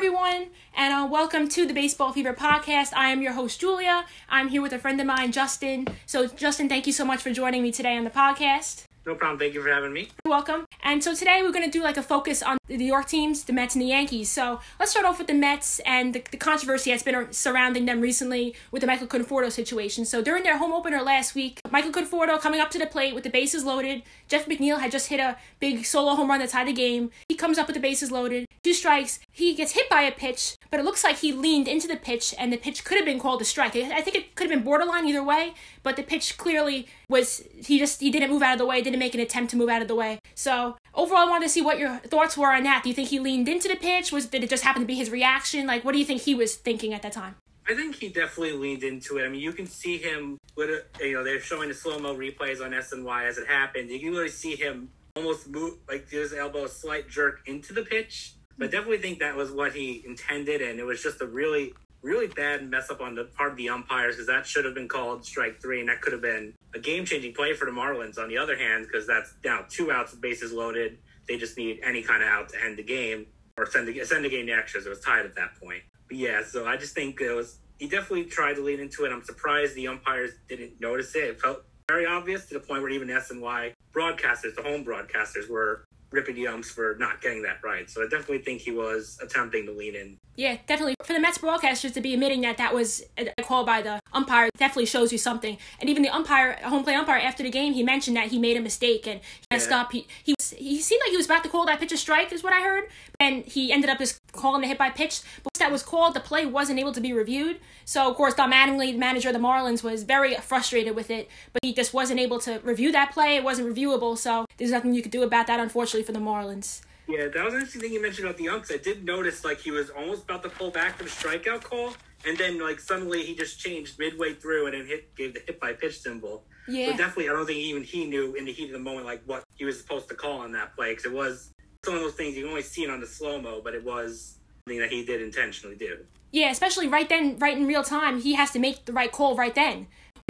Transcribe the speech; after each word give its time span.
everyone, 0.00 0.46
and 0.74 0.94
uh, 0.94 1.06
welcome 1.06 1.46
to 1.46 1.66
the 1.66 1.74
Baseball 1.74 2.10
Fever 2.10 2.32
podcast. 2.32 2.94
I 2.96 3.10
am 3.10 3.20
your 3.20 3.32
host, 3.34 3.60
Julia. 3.60 4.06
I'm 4.30 4.48
here 4.48 4.62
with 4.62 4.72
a 4.72 4.78
friend 4.78 4.98
of 4.98 5.06
mine, 5.06 5.30
Justin. 5.30 5.86
So, 6.06 6.26
Justin, 6.26 6.70
thank 6.70 6.86
you 6.86 6.92
so 6.94 7.04
much 7.04 7.20
for 7.20 7.30
joining 7.30 7.62
me 7.62 7.70
today 7.70 7.98
on 7.98 8.04
the 8.04 8.10
podcast. 8.10 8.84
No 9.06 9.14
problem. 9.14 9.38
Thank 9.38 9.54
you 9.54 9.62
for 9.62 9.70
having 9.70 9.92
me. 9.92 10.08
You're 10.24 10.30
welcome. 10.30 10.66
And 10.82 11.02
so 11.02 11.14
today 11.14 11.40
we're 11.42 11.52
going 11.52 11.64
to 11.64 11.70
do 11.70 11.82
like 11.82 11.96
a 11.96 12.02
focus 12.02 12.42
on 12.42 12.58
the 12.66 12.76
New 12.76 12.84
York 12.84 13.06
teams, 13.06 13.44
the 13.44 13.52
Mets 13.52 13.74
and 13.74 13.82
the 13.82 13.88
Yankees. 13.88 14.30
So 14.30 14.60
let's 14.78 14.92
start 14.92 15.06
off 15.06 15.18
with 15.18 15.26
the 15.26 15.34
Mets 15.34 15.80
and 15.80 16.14
the, 16.14 16.22
the 16.30 16.36
controversy 16.36 16.90
that's 16.90 17.02
been 17.02 17.32
surrounding 17.32 17.86
them 17.86 18.00
recently 18.00 18.54
with 18.70 18.80
the 18.82 18.86
Michael 18.86 19.06
Conforto 19.06 19.50
situation. 19.50 20.04
So 20.04 20.22
during 20.22 20.42
their 20.42 20.58
home 20.58 20.72
opener 20.72 21.00
last 21.02 21.34
week, 21.34 21.60
Michael 21.70 21.92
Conforto 21.92 22.40
coming 22.40 22.60
up 22.60 22.70
to 22.70 22.78
the 22.78 22.86
plate 22.86 23.14
with 23.14 23.24
the 23.24 23.30
bases 23.30 23.64
loaded. 23.64 24.02
Jeff 24.28 24.46
McNeil 24.46 24.80
had 24.80 24.92
just 24.92 25.08
hit 25.08 25.18
a 25.18 25.36
big 25.58 25.84
solo 25.84 26.14
home 26.14 26.28
run 26.28 26.40
that 26.40 26.50
tied 26.50 26.68
the 26.68 26.72
game. 26.72 27.10
He 27.28 27.34
comes 27.34 27.58
up 27.58 27.66
with 27.66 27.74
the 27.74 27.80
bases 27.80 28.10
loaded, 28.10 28.46
two 28.62 28.74
strikes. 28.74 29.18
He 29.32 29.54
gets 29.54 29.72
hit 29.72 29.88
by 29.88 30.02
a 30.02 30.12
pitch, 30.12 30.56
but 30.70 30.78
it 30.78 30.84
looks 30.84 31.02
like 31.02 31.18
he 31.18 31.32
leaned 31.32 31.68
into 31.68 31.88
the 31.88 31.96
pitch 31.96 32.34
and 32.38 32.52
the 32.52 32.56
pitch 32.56 32.84
could 32.84 32.96
have 32.96 33.06
been 33.06 33.18
called 33.18 33.40
a 33.40 33.44
strike. 33.44 33.74
I 33.76 34.00
think 34.02 34.16
it 34.16 34.34
could 34.34 34.50
have 34.50 34.56
been 34.56 34.64
borderline 34.64 35.06
either 35.06 35.22
way, 35.22 35.54
but 35.82 35.96
the 35.96 36.02
pitch 36.02 36.36
clearly 36.36 36.86
was 37.08 37.42
he 37.56 37.78
just 37.78 38.00
he 38.00 38.10
didn't 38.10 38.30
move 38.30 38.42
out 38.42 38.52
of 38.52 38.58
the 38.58 38.66
way, 38.66 38.82
didn't 38.90 39.00
make 39.00 39.14
an 39.14 39.20
attempt 39.20 39.50
to 39.52 39.56
move 39.56 39.68
out 39.68 39.82
of 39.82 39.88
the 39.88 39.94
way. 39.94 40.18
So 40.34 40.76
overall, 40.94 41.20
I 41.20 41.28
wanted 41.28 41.46
to 41.46 41.50
see 41.50 41.62
what 41.62 41.78
your 41.78 41.96
thoughts 41.98 42.36
were 42.36 42.52
on 42.52 42.64
that. 42.64 42.82
Do 42.82 42.88
you 42.88 42.94
think 42.94 43.08
he 43.08 43.18
leaned 43.18 43.48
into 43.48 43.68
the 43.68 43.76
pitch? 43.76 44.12
Was 44.12 44.26
did 44.26 44.44
it 44.44 44.50
just 44.50 44.64
happen 44.64 44.82
to 44.82 44.86
be 44.86 44.94
his 44.94 45.10
reaction? 45.10 45.66
Like, 45.66 45.84
what 45.84 45.92
do 45.92 45.98
you 45.98 46.04
think 46.04 46.22
he 46.22 46.34
was 46.34 46.56
thinking 46.56 46.92
at 46.92 47.02
that 47.02 47.12
time? 47.12 47.36
I 47.68 47.74
think 47.74 47.96
he 47.96 48.08
definitely 48.08 48.52
leaned 48.52 48.82
into 48.82 49.18
it. 49.18 49.24
I 49.24 49.28
mean, 49.28 49.40
you 49.40 49.52
can 49.52 49.66
see 49.66 49.98
him 49.98 50.38
with 50.56 50.70
you 51.00 51.14
know 51.14 51.22
they're 51.22 51.40
showing 51.40 51.68
the 51.68 51.74
slow 51.74 51.98
mo 51.98 52.14
replays 52.14 52.64
on 52.64 52.72
SNY 52.72 53.28
as 53.28 53.38
it 53.38 53.46
happened. 53.46 53.90
You 53.90 54.00
can 54.00 54.10
really 54.10 54.28
see 54.28 54.56
him 54.56 54.90
almost 55.16 55.48
move 55.48 55.74
like 55.88 56.08
his 56.08 56.32
elbow 56.32 56.64
a 56.64 56.68
slight 56.68 57.08
jerk 57.08 57.42
into 57.46 57.72
the 57.72 57.82
pitch. 57.82 58.34
But 58.58 58.70
definitely 58.70 58.98
think 58.98 59.20
that 59.20 59.36
was 59.36 59.50
what 59.50 59.72
he 59.72 60.02
intended, 60.04 60.60
and 60.60 60.78
it 60.78 60.84
was 60.84 61.02
just 61.02 61.20
a 61.22 61.26
really 61.26 61.72
really 62.02 62.26
bad 62.28 62.68
mess 62.68 62.90
up 62.90 63.00
on 63.00 63.14
the 63.14 63.24
part 63.24 63.52
of 63.52 63.56
the 63.56 63.68
umpires 63.68 64.16
because 64.16 64.26
that 64.26 64.46
should 64.46 64.64
have 64.64 64.74
been 64.74 64.88
called 64.88 65.24
strike 65.24 65.60
three, 65.60 65.80
and 65.80 65.88
that 65.88 66.00
could 66.00 66.12
have 66.12 66.22
been 66.22 66.54
a 66.74 66.78
game 66.78 67.04
changing 67.04 67.34
play 67.34 67.54
for 67.54 67.64
the 67.64 67.70
Marlins. 67.70 68.18
On 68.18 68.28
the 68.28 68.38
other 68.38 68.56
hand, 68.56 68.86
because 68.86 69.06
that's 69.06 69.34
now 69.44 69.64
two 69.68 69.92
outs, 69.92 70.14
bases 70.14 70.52
loaded, 70.52 70.98
they 71.28 71.36
just 71.36 71.56
need 71.56 71.80
any 71.84 72.02
kind 72.02 72.22
of 72.22 72.28
out 72.28 72.48
to 72.50 72.56
end 72.64 72.78
the 72.78 72.82
game 72.82 73.26
or 73.56 73.66
send 73.66 73.86
the 73.86 74.04
send 74.04 74.24
the 74.24 74.28
game 74.28 74.46
to 74.46 74.52
extras. 74.52 74.86
It 74.86 74.88
was 74.88 75.00
tied 75.00 75.26
at 75.26 75.34
that 75.36 75.60
point. 75.60 75.82
But 76.08 76.16
yeah, 76.16 76.42
so 76.44 76.66
I 76.66 76.76
just 76.76 76.94
think 76.94 77.20
it 77.20 77.32
was 77.32 77.58
he 77.78 77.88
definitely 77.88 78.24
tried 78.24 78.54
to 78.54 78.62
lean 78.62 78.80
into 78.80 79.04
it. 79.04 79.12
I'm 79.12 79.24
surprised 79.24 79.74
the 79.74 79.88
umpires 79.88 80.32
didn't 80.48 80.80
notice 80.80 81.14
it. 81.14 81.24
It 81.24 81.40
felt 81.40 81.64
very 81.88 82.06
obvious 82.06 82.46
to 82.46 82.54
the 82.54 82.60
point 82.60 82.82
where 82.82 82.90
even 82.90 83.08
SNY 83.08 83.72
broadcasters, 83.92 84.54
the 84.54 84.62
home 84.62 84.84
broadcasters, 84.84 85.48
were 85.48 85.84
ripping 86.12 86.34
the 86.34 86.46
umps 86.46 86.70
for 86.70 86.96
not 86.98 87.20
getting 87.20 87.42
that 87.42 87.58
right. 87.64 87.88
So 87.88 88.02
I 88.02 88.04
definitely 88.04 88.40
think 88.40 88.60
he 88.60 88.70
was 88.70 89.18
attempting 89.22 89.66
to 89.66 89.72
lean 89.72 89.94
in. 89.94 90.16
Yeah, 90.40 90.56
definitely. 90.66 90.94
For 91.04 91.12
the 91.12 91.20
Mets 91.20 91.36
broadcasters 91.36 91.92
to 91.92 92.00
be 92.00 92.14
admitting 92.14 92.40
that 92.40 92.56
that 92.56 92.72
was 92.72 93.04
a 93.18 93.42
call 93.42 93.66
by 93.66 93.82
the 93.82 94.00
umpire 94.14 94.48
definitely 94.56 94.86
shows 94.86 95.12
you 95.12 95.18
something. 95.18 95.58
And 95.78 95.90
even 95.90 96.02
the 96.02 96.08
umpire, 96.08 96.54
home 96.62 96.82
plate 96.82 96.94
umpire, 96.94 97.18
after 97.18 97.42
the 97.42 97.50
game, 97.50 97.74
he 97.74 97.82
mentioned 97.82 98.16
that 98.16 98.28
he 98.28 98.38
made 98.38 98.56
a 98.56 98.62
mistake 98.62 99.06
and 99.06 99.20
he 99.20 99.46
messed 99.50 99.68
yeah. 99.68 99.82
up. 99.82 99.92
He 99.92 100.06
he 100.24 100.34
was, 100.38 100.52
he 100.52 100.80
seemed 100.80 101.02
like 101.04 101.10
he 101.10 101.18
was 101.18 101.26
about 101.26 101.42
to 101.42 101.50
call 101.50 101.66
that 101.66 101.78
pitch 101.78 101.92
a 101.92 101.98
strike, 101.98 102.32
is 102.32 102.42
what 102.42 102.54
I 102.54 102.62
heard. 102.62 102.84
And 103.20 103.44
he 103.44 103.70
ended 103.70 103.90
up 103.90 103.98
just 103.98 104.18
calling 104.32 104.62
the 104.62 104.68
hit 104.68 104.78
by 104.78 104.88
pitch. 104.88 105.20
But 105.42 105.52
that 105.58 105.70
was 105.70 105.82
called, 105.82 106.14
the 106.14 106.20
play 106.20 106.46
wasn't 106.46 106.78
able 106.78 106.92
to 106.92 107.02
be 107.02 107.12
reviewed. 107.12 107.58
So 107.84 108.08
of 108.08 108.16
course, 108.16 108.32
Don 108.32 108.50
Mattingly, 108.50 108.92
the 108.92 108.98
manager 108.98 109.28
of 109.28 109.34
the 109.34 109.40
Marlins, 109.40 109.82
was 109.82 110.04
very 110.04 110.36
frustrated 110.36 110.96
with 110.96 111.10
it. 111.10 111.28
But 111.52 111.60
he 111.62 111.74
just 111.74 111.92
wasn't 111.92 112.18
able 112.18 112.38
to 112.40 112.60
review 112.60 112.92
that 112.92 113.12
play. 113.12 113.36
It 113.36 113.44
wasn't 113.44 113.68
reviewable. 113.68 114.16
So 114.16 114.46
there's 114.56 114.70
nothing 114.70 114.94
you 114.94 115.02
could 115.02 115.12
do 115.12 115.22
about 115.22 115.48
that, 115.48 115.60
unfortunately, 115.60 116.04
for 116.04 116.12
the 116.12 116.18
Marlins. 116.18 116.80
Yeah, 117.10 117.28
that 117.28 117.44
was 117.44 117.54
an 117.54 117.60
interesting 117.60 117.80
thing 117.82 117.92
you 117.92 118.02
mentioned 118.02 118.26
about 118.26 118.38
the 118.38 118.48
umps. 118.48 118.70
I 118.70 118.76
did 118.76 119.04
notice 119.04 119.44
like 119.44 119.58
he 119.58 119.70
was 119.70 119.90
almost 119.90 120.24
about 120.24 120.42
to 120.44 120.48
pull 120.48 120.70
back 120.70 120.96
for 120.96 121.04
the 121.04 121.10
strikeout 121.10 121.62
call, 121.62 121.94
and 122.24 122.36
then 122.38 122.60
like 122.60 122.80
suddenly 122.80 123.22
he 123.24 123.34
just 123.34 123.58
changed 123.58 123.98
midway 123.98 124.34
through 124.34 124.66
and 124.66 124.74
then 124.74 124.86
hit 124.86 125.14
gave 125.16 125.34
the 125.34 125.40
hit 125.40 125.60
by 125.60 125.72
pitch 125.72 126.00
symbol. 126.00 126.44
Yeah. 126.68 126.92
So 126.92 126.96
definitely, 126.96 127.28
I 127.28 127.32
don't 127.32 127.46
think 127.46 127.58
even 127.58 127.82
he 127.82 128.06
knew 128.06 128.34
in 128.34 128.44
the 128.44 128.52
heat 128.52 128.66
of 128.66 128.72
the 128.72 128.78
moment 128.78 129.06
like 129.06 129.22
what 129.26 129.44
he 129.54 129.64
was 129.64 129.80
supposed 129.80 130.08
to 130.08 130.14
call 130.14 130.38
on 130.40 130.52
that 130.52 130.76
play 130.76 130.92
because 130.92 131.04
it 131.04 131.12
was 131.12 131.52
some 131.84 131.94
of 131.94 132.00
those 132.00 132.14
things 132.14 132.36
you 132.36 132.42
can 132.42 132.50
only 132.50 132.62
see 132.62 132.84
it 132.84 132.90
on 132.90 133.00
the 133.00 133.06
slow 133.06 133.40
mo, 133.40 133.60
but 133.62 133.74
it 133.74 133.84
was 133.84 134.38
something 134.66 134.80
that 134.80 134.90
he 134.90 135.04
did 135.04 135.20
intentionally 135.20 135.76
do. 135.76 135.98
Yeah, 136.32 136.50
especially 136.50 136.86
right 136.86 137.08
then, 137.08 137.38
right 137.38 137.56
in 137.56 137.66
real 137.66 137.82
time, 137.82 138.20
he 138.20 138.34
has 138.34 138.52
to 138.52 138.60
make 138.60 138.84
the 138.84 138.92
right 138.92 139.10
call 139.10 139.34
right 139.34 139.54
then 139.54 139.88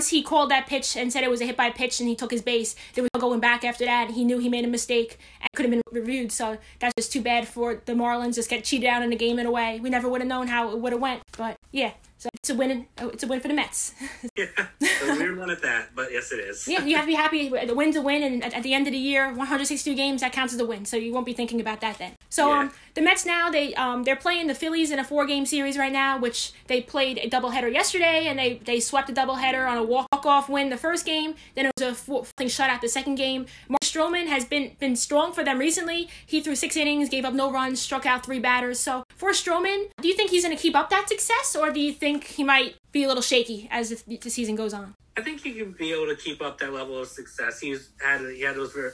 he 0.08 0.22
called 0.22 0.50
that 0.50 0.66
pitch 0.66 0.96
and 0.96 1.12
said 1.12 1.22
it 1.22 1.30
was 1.30 1.40
a 1.40 1.46
hit 1.46 1.56
by 1.56 1.70
pitch 1.70 2.00
and 2.00 2.08
he 2.08 2.16
took 2.16 2.30
his 2.30 2.42
base, 2.42 2.74
there 2.94 3.02
was 3.02 3.10
no 3.14 3.20
going 3.20 3.40
back 3.40 3.64
after 3.64 3.84
that. 3.84 4.10
He 4.10 4.24
knew 4.24 4.38
he 4.38 4.48
made 4.48 4.64
a 4.64 4.68
mistake 4.68 5.18
and 5.40 5.48
could 5.54 5.66
have 5.66 5.70
been 5.70 5.82
reviewed. 5.92 6.32
So 6.32 6.56
that's 6.78 6.94
just 6.96 7.12
too 7.12 7.20
bad 7.20 7.46
for 7.46 7.82
the 7.84 7.92
Marlins. 7.92 8.36
Just 8.36 8.48
get 8.48 8.64
cheated 8.64 8.88
out 8.88 9.02
in 9.02 9.10
the 9.10 9.16
game 9.16 9.38
in 9.38 9.46
a 9.46 9.50
way. 9.50 9.78
We 9.80 9.90
never 9.90 10.08
would 10.08 10.22
have 10.22 10.28
known 10.28 10.48
how 10.48 10.70
it 10.70 10.78
would 10.78 10.92
have 10.92 11.00
went. 11.02 11.22
But 11.36 11.56
yeah, 11.70 11.92
so 12.16 12.29
it's 12.42 12.48
a 12.48 12.54
win. 12.54 12.86
It's 12.96 13.22
a 13.22 13.26
win 13.26 13.40
for 13.40 13.48
the 13.48 13.54
Mets. 13.54 13.92
yeah, 14.36 14.46
a 14.56 15.18
weird 15.18 15.38
one 15.38 15.50
at 15.50 15.60
that, 15.60 15.94
but 15.94 16.10
yes, 16.10 16.32
it 16.32 16.40
is. 16.40 16.66
yeah, 16.66 16.82
you 16.82 16.96
have 16.96 17.04
to 17.04 17.06
be 17.06 17.14
happy. 17.14 17.50
The 17.50 17.74
win's 17.74 17.96
a 17.96 18.00
win, 18.02 18.22
and 18.22 18.42
at, 18.42 18.62
the 18.62 18.72
end 18.72 18.86
of 18.86 18.94
the 18.94 18.98
year, 18.98 19.28
162 19.28 19.94
games 19.94 20.22
that 20.22 20.32
counts 20.32 20.54
as 20.54 20.60
a 20.60 20.64
win. 20.64 20.86
So 20.86 20.96
you 20.96 21.12
won't 21.12 21.26
be 21.26 21.34
thinking 21.34 21.60
about 21.60 21.82
that 21.82 21.98
then. 21.98 22.12
So 22.30 22.48
yeah. 22.48 22.60
um, 22.60 22.72
the 22.94 23.02
Mets 23.02 23.26
now 23.26 23.50
they 23.50 23.74
um 23.74 24.04
they're 24.04 24.16
playing 24.16 24.46
the 24.46 24.54
Phillies 24.54 24.90
in 24.90 24.98
a 24.98 25.04
four 25.04 25.26
game 25.26 25.44
series 25.44 25.76
right 25.76 25.92
now, 25.92 26.18
which 26.18 26.52
they 26.66 26.80
played 26.80 27.18
a 27.18 27.28
doubleheader 27.28 27.70
yesterday, 27.70 28.26
and 28.26 28.38
they 28.38 28.54
they 28.64 28.80
swept 28.80 29.10
a 29.10 29.12
doubleheader 29.12 29.68
on 29.68 29.76
a 29.76 29.82
walk 29.82 30.08
off 30.24 30.48
win 30.48 30.70
the 30.70 30.78
first 30.78 31.04
game. 31.04 31.34
Then 31.54 31.66
it 31.66 31.72
was 31.78 31.88
a 31.88 31.94
four, 31.94 32.24
thing 32.38 32.48
shutout 32.48 32.80
the 32.80 32.88
second 32.88 33.16
game. 33.16 33.44
Mark 33.68 33.82
Stroman 33.82 34.28
has 34.28 34.46
been 34.46 34.72
been 34.78 34.96
strong 34.96 35.34
for 35.34 35.44
them 35.44 35.58
recently. 35.58 36.08
He 36.24 36.40
threw 36.40 36.56
six 36.56 36.74
innings, 36.74 37.10
gave 37.10 37.26
up 37.26 37.34
no 37.34 37.52
runs, 37.52 37.82
struck 37.82 38.06
out 38.06 38.24
three 38.24 38.38
batters. 38.38 38.80
So 38.80 39.04
for 39.16 39.32
Stroman, 39.32 39.90
do 40.00 40.08
you 40.08 40.14
think 40.14 40.30
he's 40.30 40.44
going 40.44 40.56
to 40.56 40.62
keep 40.62 40.74
up 40.74 40.88
that 40.88 41.08
success, 41.08 41.54
or 41.54 41.70
do 41.70 41.80
you 41.80 41.92
think 41.92 42.29
he 42.30 42.44
might 42.44 42.76
be 42.92 43.04
a 43.04 43.08
little 43.08 43.22
shaky 43.22 43.68
as 43.70 44.02
the 44.04 44.30
season 44.30 44.54
goes 44.54 44.72
on. 44.72 44.94
I 45.16 45.22
think 45.22 45.42
he 45.42 45.52
can 45.52 45.72
be 45.72 45.92
able 45.92 46.06
to 46.06 46.16
keep 46.16 46.40
up 46.40 46.58
that 46.58 46.72
level 46.72 46.98
of 46.98 47.08
success. 47.08 47.60
He's 47.60 47.90
had 48.00 48.20
he 48.20 48.42
had 48.42 48.56
those 48.56 48.72
very, 48.72 48.92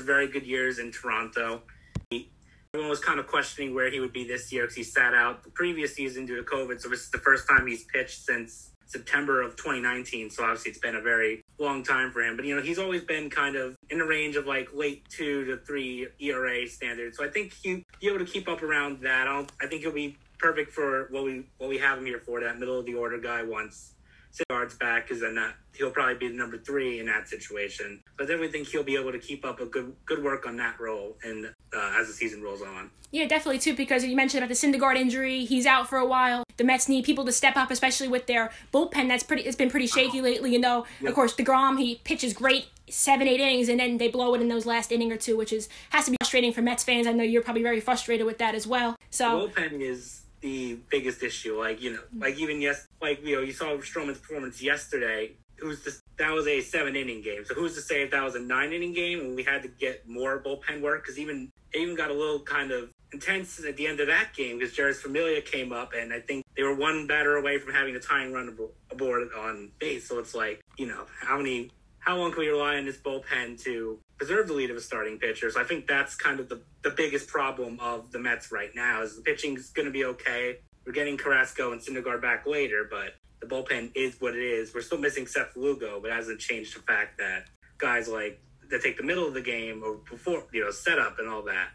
very 0.00 0.28
good 0.28 0.46
years 0.46 0.78
in 0.78 0.90
Toronto. 0.90 1.62
He, 2.10 2.30
everyone 2.74 2.90
was 2.90 3.00
kind 3.00 3.20
of 3.20 3.26
questioning 3.26 3.74
where 3.74 3.90
he 3.90 4.00
would 4.00 4.12
be 4.12 4.26
this 4.26 4.52
year 4.52 4.64
because 4.64 4.76
he 4.76 4.82
sat 4.82 5.14
out 5.14 5.44
the 5.44 5.50
previous 5.50 5.94
season 5.94 6.26
due 6.26 6.36
to 6.36 6.42
COVID. 6.42 6.80
So 6.80 6.88
this 6.88 7.00
is 7.00 7.10
the 7.10 7.18
first 7.18 7.48
time 7.48 7.66
he's 7.66 7.84
pitched 7.84 8.24
since 8.24 8.72
September 8.86 9.42
of 9.42 9.56
2019. 9.56 10.30
So 10.30 10.42
obviously 10.42 10.70
it's 10.70 10.80
been 10.80 10.96
a 10.96 11.00
very 11.00 11.42
long 11.58 11.84
time 11.84 12.10
for 12.10 12.22
him. 12.22 12.36
But 12.36 12.46
you 12.46 12.56
know 12.56 12.62
he's 12.62 12.78
always 12.78 13.02
been 13.02 13.30
kind 13.30 13.54
of 13.54 13.76
in 13.90 13.98
the 13.98 14.04
range 14.04 14.36
of 14.36 14.46
like 14.46 14.70
late 14.74 15.08
two 15.10 15.44
to 15.44 15.58
three 15.58 16.08
ERA 16.18 16.66
standard. 16.66 17.14
So 17.14 17.24
I 17.24 17.28
think 17.28 17.54
he'll 17.62 17.82
be 18.00 18.08
able 18.08 18.18
to 18.18 18.24
keep 18.24 18.48
up 18.48 18.62
around 18.62 19.00
that. 19.02 19.28
I, 19.28 19.46
I 19.60 19.66
think 19.66 19.82
he'll 19.82 19.92
be 19.92 20.16
perfect 20.38 20.72
for 20.72 21.08
what 21.10 21.24
we 21.24 21.44
what 21.58 21.68
we 21.68 21.78
have 21.78 21.98
him 21.98 22.06
here 22.06 22.20
for. 22.20 22.40
That 22.40 22.58
middle 22.58 22.78
of 22.78 22.86
the 22.86 22.94
order 22.94 23.18
guy 23.18 23.42
once 23.42 23.94
Syndergaard's 24.32 24.76
back, 24.76 25.08
because 25.08 25.20
then 25.20 25.34
that 25.36 25.54
he'll 25.74 25.90
probably 25.90 26.14
be 26.14 26.28
the 26.28 26.34
number 26.34 26.58
three 26.58 27.00
in 27.00 27.06
that 27.06 27.28
situation. 27.28 28.02
But 28.16 28.28
then 28.28 28.40
we 28.40 28.48
think 28.48 28.68
he'll 28.68 28.82
be 28.82 28.96
able 28.96 29.12
to 29.12 29.18
keep 29.18 29.44
up 29.44 29.60
a 29.60 29.66
good 29.66 29.94
good 30.06 30.22
work 30.22 30.46
on 30.46 30.56
that 30.56 30.78
role 30.78 31.16
and 31.24 31.46
uh, 31.46 31.96
as 31.98 32.08
the 32.08 32.12
season 32.12 32.42
rolls 32.42 32.62
on. 32.62 32.90
Yeah, 33.10 33.26
definitely 33.26 33.58
too. 33.58 33.74
Because 33.74 34.04
you 34.04 34.14
mentioned 34.14 34.44
about 34.44 34.54
the 34.54 34.54
Syndergaard 34.54 34.96
injury, 34.96 35.44
he's 35.44 35.66
out 35.66 35.88
for 35.88 35.98
a 35.98 36.06
while. 36.06 36.44
The 36.56 36.64
Mets 36.64 36.88
need 36.88 37.04
people 37.04 37.24
to 37.24 37.32
step 37.32 37.56
up, 37.56 37.70
especially 37.70 38.08
with 38.08 38.26
their 38.26 38.50
bullpen. 38.72 39.08
That's 39.08 39.22
pretty. 39.22 39.44
It's 39.44 39.56
been 39.56 39.70
pretty 39.70 39.86
shaky 39.86 40.20
lately. 40.20 40.52
You 40.52 40.58
know, 40.58 40.84
yep. 41.00 41.10
of 41.10 41.14
course, 41.14 41.34
Degrom 41.34 41.78
he 41.78 41.96
pitches 42.04 42.34
great 42.34 42.66
seven, 42.90 43.28
eight 43.28 43.40
innings, 43.40 43.68
and 43.68 43.80
then 43.80 43.98
they 43.98 44.08
blow 44.08 44.34
it 44.34 44.40
in 44.40 44.48
those 44.48 44.66
last 44.66 44.92
inning 44.92 45.10
or 45.12 45.16
two, 45.16 45.36
which 45.36 45.52
is 45.52 45.68
has 45.90 46.04
to 46.06 46.10
be 46.10 46.16
frustrating 46.20 46.52
for 46.52 46.62
Mets 46.62 46.84
fans. 46.84 47.06
I 47.06 47.12
know 47.12 47.24
you're 47.24 47.42
probably 47.42 47.62
very 47.62 47.80
frustrated 47.80 48.26
with 48.26 48.38
that 48.38 48.54
as 48.54 48.66
well. 48.66 48.96
So 49.10 49.46
the 49.46 49.60
bullpen 49.62 49.80
is 49.80 50.22
the 50.40 50.78
biggest 50.90 51.22
issue. 51.22 51.58
Like 51.58 51.80
you 51.80 51.92
know, 51.92 52.02
mm. 52.14 52.22
like 52.22 52.38
even 52.38 52.60
yes, 52.60 52.86
like 53.00 53.24
you 53.24 53.36
know, 53.36 53.42
you 53.42 53.52
saw 53.52 53.76
Stroman's 53.78 54.18
performance 54.18 54.62
yesterday. 54.62 55.32
Who's 55.56 55.82
the, 55.82 55.92
that 56.18 56.32
was 56.32 56.46
a 56.46 56.60
seven 56.60 56.94
inning 56.94 57.20
game. 57.20 57.44
So 57.44 57.54
who's 57.54 57.74
to 57.74 57.80
say 57.80 58.02
if 58.02 58.12
that 58.12 58.22
was 58.22 58.36
a 58.36 58.40
nine 58.40 58.72
inning 58.72 58.92
game 58.92 59.20
and 59.20 59.34
we 59.34 59.42
had 59.42 59.62
to 59.62 59.68
get 59.68 60.08
more 60.08 60.40
bullpen 60.40 60.80
work? 60.80 61.02
Because 61.02 61.18
even 61.18 61.50
it 61.72 61.78
even 61.78 61.96
got 61.96 62.10
a 62.10 62.14
little 62.14 62.40
kind 62.40 62.70
of 62.70 62.90
intense 63.12 63.64
at 63.64 63.76
the 63.76 63.86
end 63.86 64.00
of 64.00 64.06
that 64.06 64.34
game 64.36 64.58
because 64.58 64.74
Jeurys 64.74 64.96
Familia 64.96 65.40
came 65.40 65.72
up 65.72 65.92
and 65.96 66.12
I 66.12 66.20
think 66.20 66.44
they 66.56 66.62
were 66.62 66.74
one 66.74 67.06
batter 67.06 67.36
away 67.36 67.58
from 67.58 67.72
having 67.72 67.96
a 67.96 68.00
tying 68.00 68.32
run 68.32 68.54
aboard 68.90 69.28
on 69.36 69.70
base. 69.78 70.08
So 70.08 70.18
it's 70.18 70.34
like 70.34 70.60
you 70.76 70.86
know 70.86 71.06
how 71.20 71.38
many 71.38 71.70
how 72.08 72.16
long 72.16 72.30
can 72.32 72.40
we 72.40 72.48
rely 72.48 72.76
on 72.76 72.86
this 72.86 72.96
bullpen 72.96 73.62
to 73.62 73.98
preserve 74.16 74.48
the 74.48 74.54
lead 74.54 74.70
of 74.70 74.76
a 74.78 74.80
starting 74.80 75.18
pitcher? 75.18 75.50
So 75.50 75.60
I 75.60 75.64
think 75.64 75.86
that's 75.86 76.14
kind 76.14 76.40
of 76.40 76.48
the, 76.48 76.62
the 76.82 76.88
biggest 76.88 77.28
problem 77.28 77.78
of 77.80 78.10
the 78.12 78.18
Mets 78.18 78.50
right 78.50 78.70
now 78.74 79.02
is 79.02 79.16
the 79.16 79.20
pitching 79.20 79.56
is 79.56 79.68
going 79.68 79.84
to 79.84 79.92
be 79.92 80.06
okay. 80.06 80.56
We're 80.86 80.94
getting 80.94 81.18
Carrasco 81.18 81.72
and 81.72 81.82
Syndergaard 81.82 82.22
back 82.22 82.46
later, 82.46 82.88
but 82.90 83.16
the 83.42 83.46
bullpen 83.46 83.90
is 83.94 84.18
what 84.20 84.34
it 84.34 84.42
is. 84.42 84.72
We're 84.72 84.80
still 84.80 84.96
missing 84.96 85.26
Seth 85.26 85.54
Lugo, 85.54 86.00
but 86.00 86.10
it 86.10 86.14
hasn't 86.14 86.40
changed 86.40 86.74
the 86.74 86.80
fact 86.80 87.18
that 87.18 87.44
guys 87.76 88.08
like 88.08 88.40
that 88.70 88.82
take 88.82 88.96
the 88.96 89.02
middle 89.02 89.28
of 89.28 89.34
the 89.34 89.42
game 89.42 89.82
or 89.84 89.96
before, 90.10 90.44
you 90.50 90.64
know, 90.64 90.70
setup 90.70 91.18
and 91.18 91.28
all 91.28 91.42
that, 91.42 91.68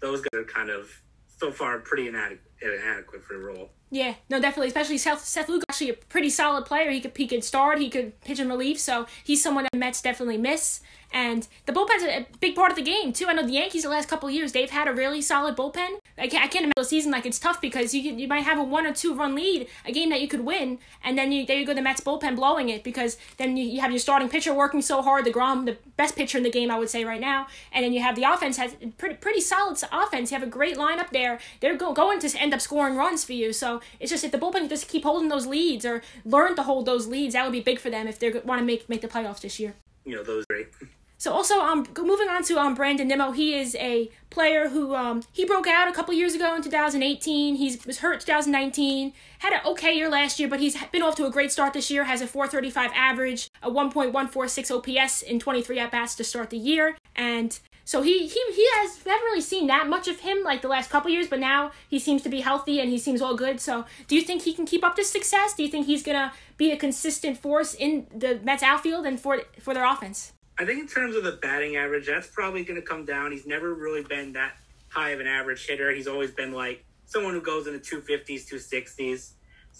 those 0.00 0.20
guys 0.20 0.40
are 0.40 0.44
kind 0.44 0.70
of 0.70 0.88
so 1.26 1.50
far 1.50 1.80
pretty 1.80 2.06
inadequate 2.06 2.46
inadequate 2.62 3.24
for 3.24 3.32
the 3.32 3.40
role. 3.40 3.70
Yeah, 3.92 4.14
no, 4.28 4.40
definitely. 4.40 4.68
Especially 4.68 4.98
Seth, 4.98 5.24
Seth 5.24 5.48
Lugo, 5.48 5.64
actually 5.68 5.90
a 5.90 5.94
pretty 5.94 6.30
solid 6.30 6.64
player. 6.64 6.90
He 6.90 7.00
could 7.00 7.16
he 7.16 7.26
could 7.26 7.42
start, 7.42 7.78
he 7.78 7.90
could 7.90 8.18
pitch 8.20 8.38
in 8.38 8.48
relief, 8.48 8.78
so 8.78 9.06
he's 9.24 9.42
someone 9.42 9.64
that 9.64 9.76
Mets 9.76 10.00
definitely 10.00 10.38
miss. 10.38 10.80
And 11.12 11.48
the 11.66 11.72
bullpen's 11.72 12.04
a 12.04 12.24
big 12.38 12.54
part 12.54 12.70
of 12.70 12.76
the 12.76 12.84
game 12.84 13.12
too. 13.12 13.26
I 13.26 13.32
know 13.32 13.42
the 13.42 13.52
Yankees 13.52 13.82
the 13.82 13.88
last 13.88 14.08
couple 14.08 14.30
years 14.30 14.52
they've 14.52 14.70
had 14.70 14.86
a 14.86 14.92
really 14.92 15.20
solid 15.20 15.56
bullpen. 15.56 15.98
I 16.16 16.28
can't, 16.28 16.44
I 16.44 16.46
can't 16.46 16.64
imagine 16.64 16.72
the 16.76 16.84
season 16.84 17.10
like 17.10 17.26
it's 17.26 17.40
tough 17.40 17.60
because 17.60 17.92
you 17.92 18.00
you 18.00 18.28
might 18.28 18.44
have 18.44 18.58
a 18.58 18.62
one 18.62 18.86
or 18.86 18.92
two 18.92 19.14
run 19.14 19.34
lead, 19.34 19.66
a 19.84 19.90
game 19.90 20.10
that 20.10 20.20
you 20.20 20.28
could 20.28 20.42
win, 20.42 20.78
and 21.02 21.18
then 21.18 21.32
you 21.32 21.44
there 21.44 21.58
you 21.58 21.66
go 21.66 21.74
the 21.74 21.82
Mets 21.82 22.00
bullpen 22.00 22.36
blowing 22.36 22.68
it 22.68 22.84
because 22.84 23.16
then 23.38 23.56
you, 23.56 23.64
you 23.64 23.80
have 23.80 23.90
your 23.90 23.98
starting 23.98 24.28
pitcher 24.28 24.54
working 24.54 24.82
so 24.82 25.02
hard, 25.02 25.24
deGrom, 25.24 25.66
the 25.66 25.76
best 25.96 26.14
pitcher 26.14 26.38
in 26.38 26.44
the 26.44 26.50
game 26.50 26.70
I 26.70 26.78
would 26.78 26.90
say 26.90 27.04
right 27.04 27.20
now, 27.20 27.48
and 27.72 27.84
then 27.84 27.92
you 27.92 28.02
have 28.02 28.14
the 28.14 28.22
offense 28.22 28.56
has 28.58 28.76
pretty 28.96 29.16
pretty 29.16 29.40
solid 29.40 29.82
offense. 29.90 30.30
You 30.30 30.38
have 30.38 30.46
a 30.46 30.50
great 30.50 30.76
lineup 30.76 31.10
there. 31.10 31.40
They're 31.58 31.76
go, 31.76 31.92
going 31.92 32.20
to 32.20 32.38
end 32.38 32.54
up 32.54 32.60
scoring 32.60 32.94
runs 32.94 33.24
for 33.24 33.32
you. 33.32 33.52
So 33.52 33.79
it's 33.98 34.10
just 34.10 34.24
if 34.24 34.32
the 34.32 34.38
bullpen 34.38 34.68
just 34.68 34.88
keep 34.88 35.04
holding 35.04 35.28
those 35.28 35.46
leads 35.46 35.84
or 35.84 36.02
learn 36.24 36.56
to 36.56 36.62
hold 36.62 36.86
those 36.86 37.06
leads, 37.06 37.34
that 37.34 37.44
would 37.44 37.52
be 37.52 37.60
big 37.60 37.78
for 37.78 37.90
them 37.90 38.06
if 38.06 38.18
they 38.18 38.30
want 38.30 38.60
to 38.60 38.64
make 38.64 38.88
make 38.88 39.00
the 39.00 39.08
playoffs 39.08 39.40
this 39.40 39.58
year. 39.58 39.74
You 40.04 40.16
know 40.16 40.22
those 40.22 40.44
great. 40.46 40.68
So 41.20 41.34
also, 41.34 41.60
um, 41.60 41.86
moving 41.98 42.30
on 42.30 42.42
to 42.44 42.58
um 42.58 42.74
Brandon 42.74 43.06
Nimmo, 43.06 43.32
he 43.32 43.54
is 43.54 43.74
a 43.74 44.10
player 44.30 44.70
who 44.70 44.94
um 44.94 45.22
he 45.32 45.44
broke 45.44 45.66
out 45.66 45.86
a 45.86 45.92
couple 45.92 46.14
years 46.14 46.34
ago 46.34 46.56
in 46.56 46.62
2018. 46.62 47.56
He 47.56 47.78
was 47.86 47.98
hurt 47.98 48.20
2019, 48.20 49.12
had 49.40 49.52
an 49.52 49.60
okay 49.66 49.94
year 49.94 50.08
last 50.08 50.40
year, 50.40 50.48
but 50.48 50.60
he's 50.60 50.82
been 50.86 51.02
off 51.02 51.16
to 51.16 51.26
a 51.26 51.30
great 51.30 51.52
start 51.52 51.74
this 51.74 51.90
year. 51.90 52.04
Has 52.04 52.22
a 52.22 52.26
4.35 52.26 52.90
average, 52.94 53.50
a 53.62 53.70
1.146 53.70 54.70
OPS 54.70 55.20
in 55.20 55.38
23 55.38 55.78
at 55.78 55.90
bats 55.90 56.14
to 56.14 56.24
start 56.24 56.48
the 56.48 56.56
year, 56.56 56.96
and 57.14 57.58
so 57.90 58.02
he 58.02 58.28
he 58.28 58.40
he 58.54 58.68
has 58.76 59.04
we 59.04 59.10
haven't 59.10 59.24
really 59.24 59.40
seen 59.40 59.66
that 59.66 59.88
much 59.88 60.06
of 60.06 60.20
him 60.20 60.44
like 60.44 60.62
the 60.62 60.68
last 60.68 60.90
couple 60.90 61.10
years, 61.10 61.26
but 61.26 61.40
now 61.40 61.72
he 61.88 61.98
seems 61.98 62.22
to 62.22 62.28
be 62.28 62.40
healthy 62.40 62.78
and 62.78 62.88
he 62.88 62.98
seems 62.98 63.20
all 63.20 63.34
good. 63.34 63.60
So 63.60 63.84
do 64.06 64.14
you 64.14 64.22
think 64.22 64.42
he 64.42 64.52
can 64.52 64.64
keep 64.64 64.84
up 64.84 64.94
this 64.94 65.10
success? 65.10 65.54
Do 65.54 65.64
you 65.64 65.68
think 65.68 65.86
he's 65.86 66.04
gonna 66.04 66.32
be 66.56 66.70
a 66.70 66.76
consistent 66.76 67.38
force 67.38 67.74
in 67.74 68.06
the 68.14 68.38
Mets 68.44 68.62
outfield 68.62 69.06
and 69.06 69.18
for 69.18 69.42
for 69.58 69.74
their 69.74 69.84
offense? 69.84 70.32
I 70.56 70.64
think 70.64 70.78
in 70.78 70.86
terms 70.86 71.16
of 71.16 71.24
the 71.24 71.32
batting 71.32 71.74
average, 71.74 72.06
that's 72.06 72.28
probably 72.28 72.64
to 72.64 72.80
come 72.80 73.04
down. 73.04 73.32
He's 73.32 73.44
never 73.44 73.74
really 73.74 74.04
been 74.04 74.34
that 74.34 74.52
high 74.90 75.10
of 75.10 75.18
an 75.18 75.26
average 75.26 75.66
hitter. 75.66 75.90
He's 75.90 76.06
always 76.06 76.30
been 76.30 76.52
like 76.52 76.84
someone 77.06 77.34
who 77.34 77.42
goes 77.42 77.66
in 77.66 77.72
the 77.72 77.80
250s, 77.80 78.48
260s. 78.48 79.32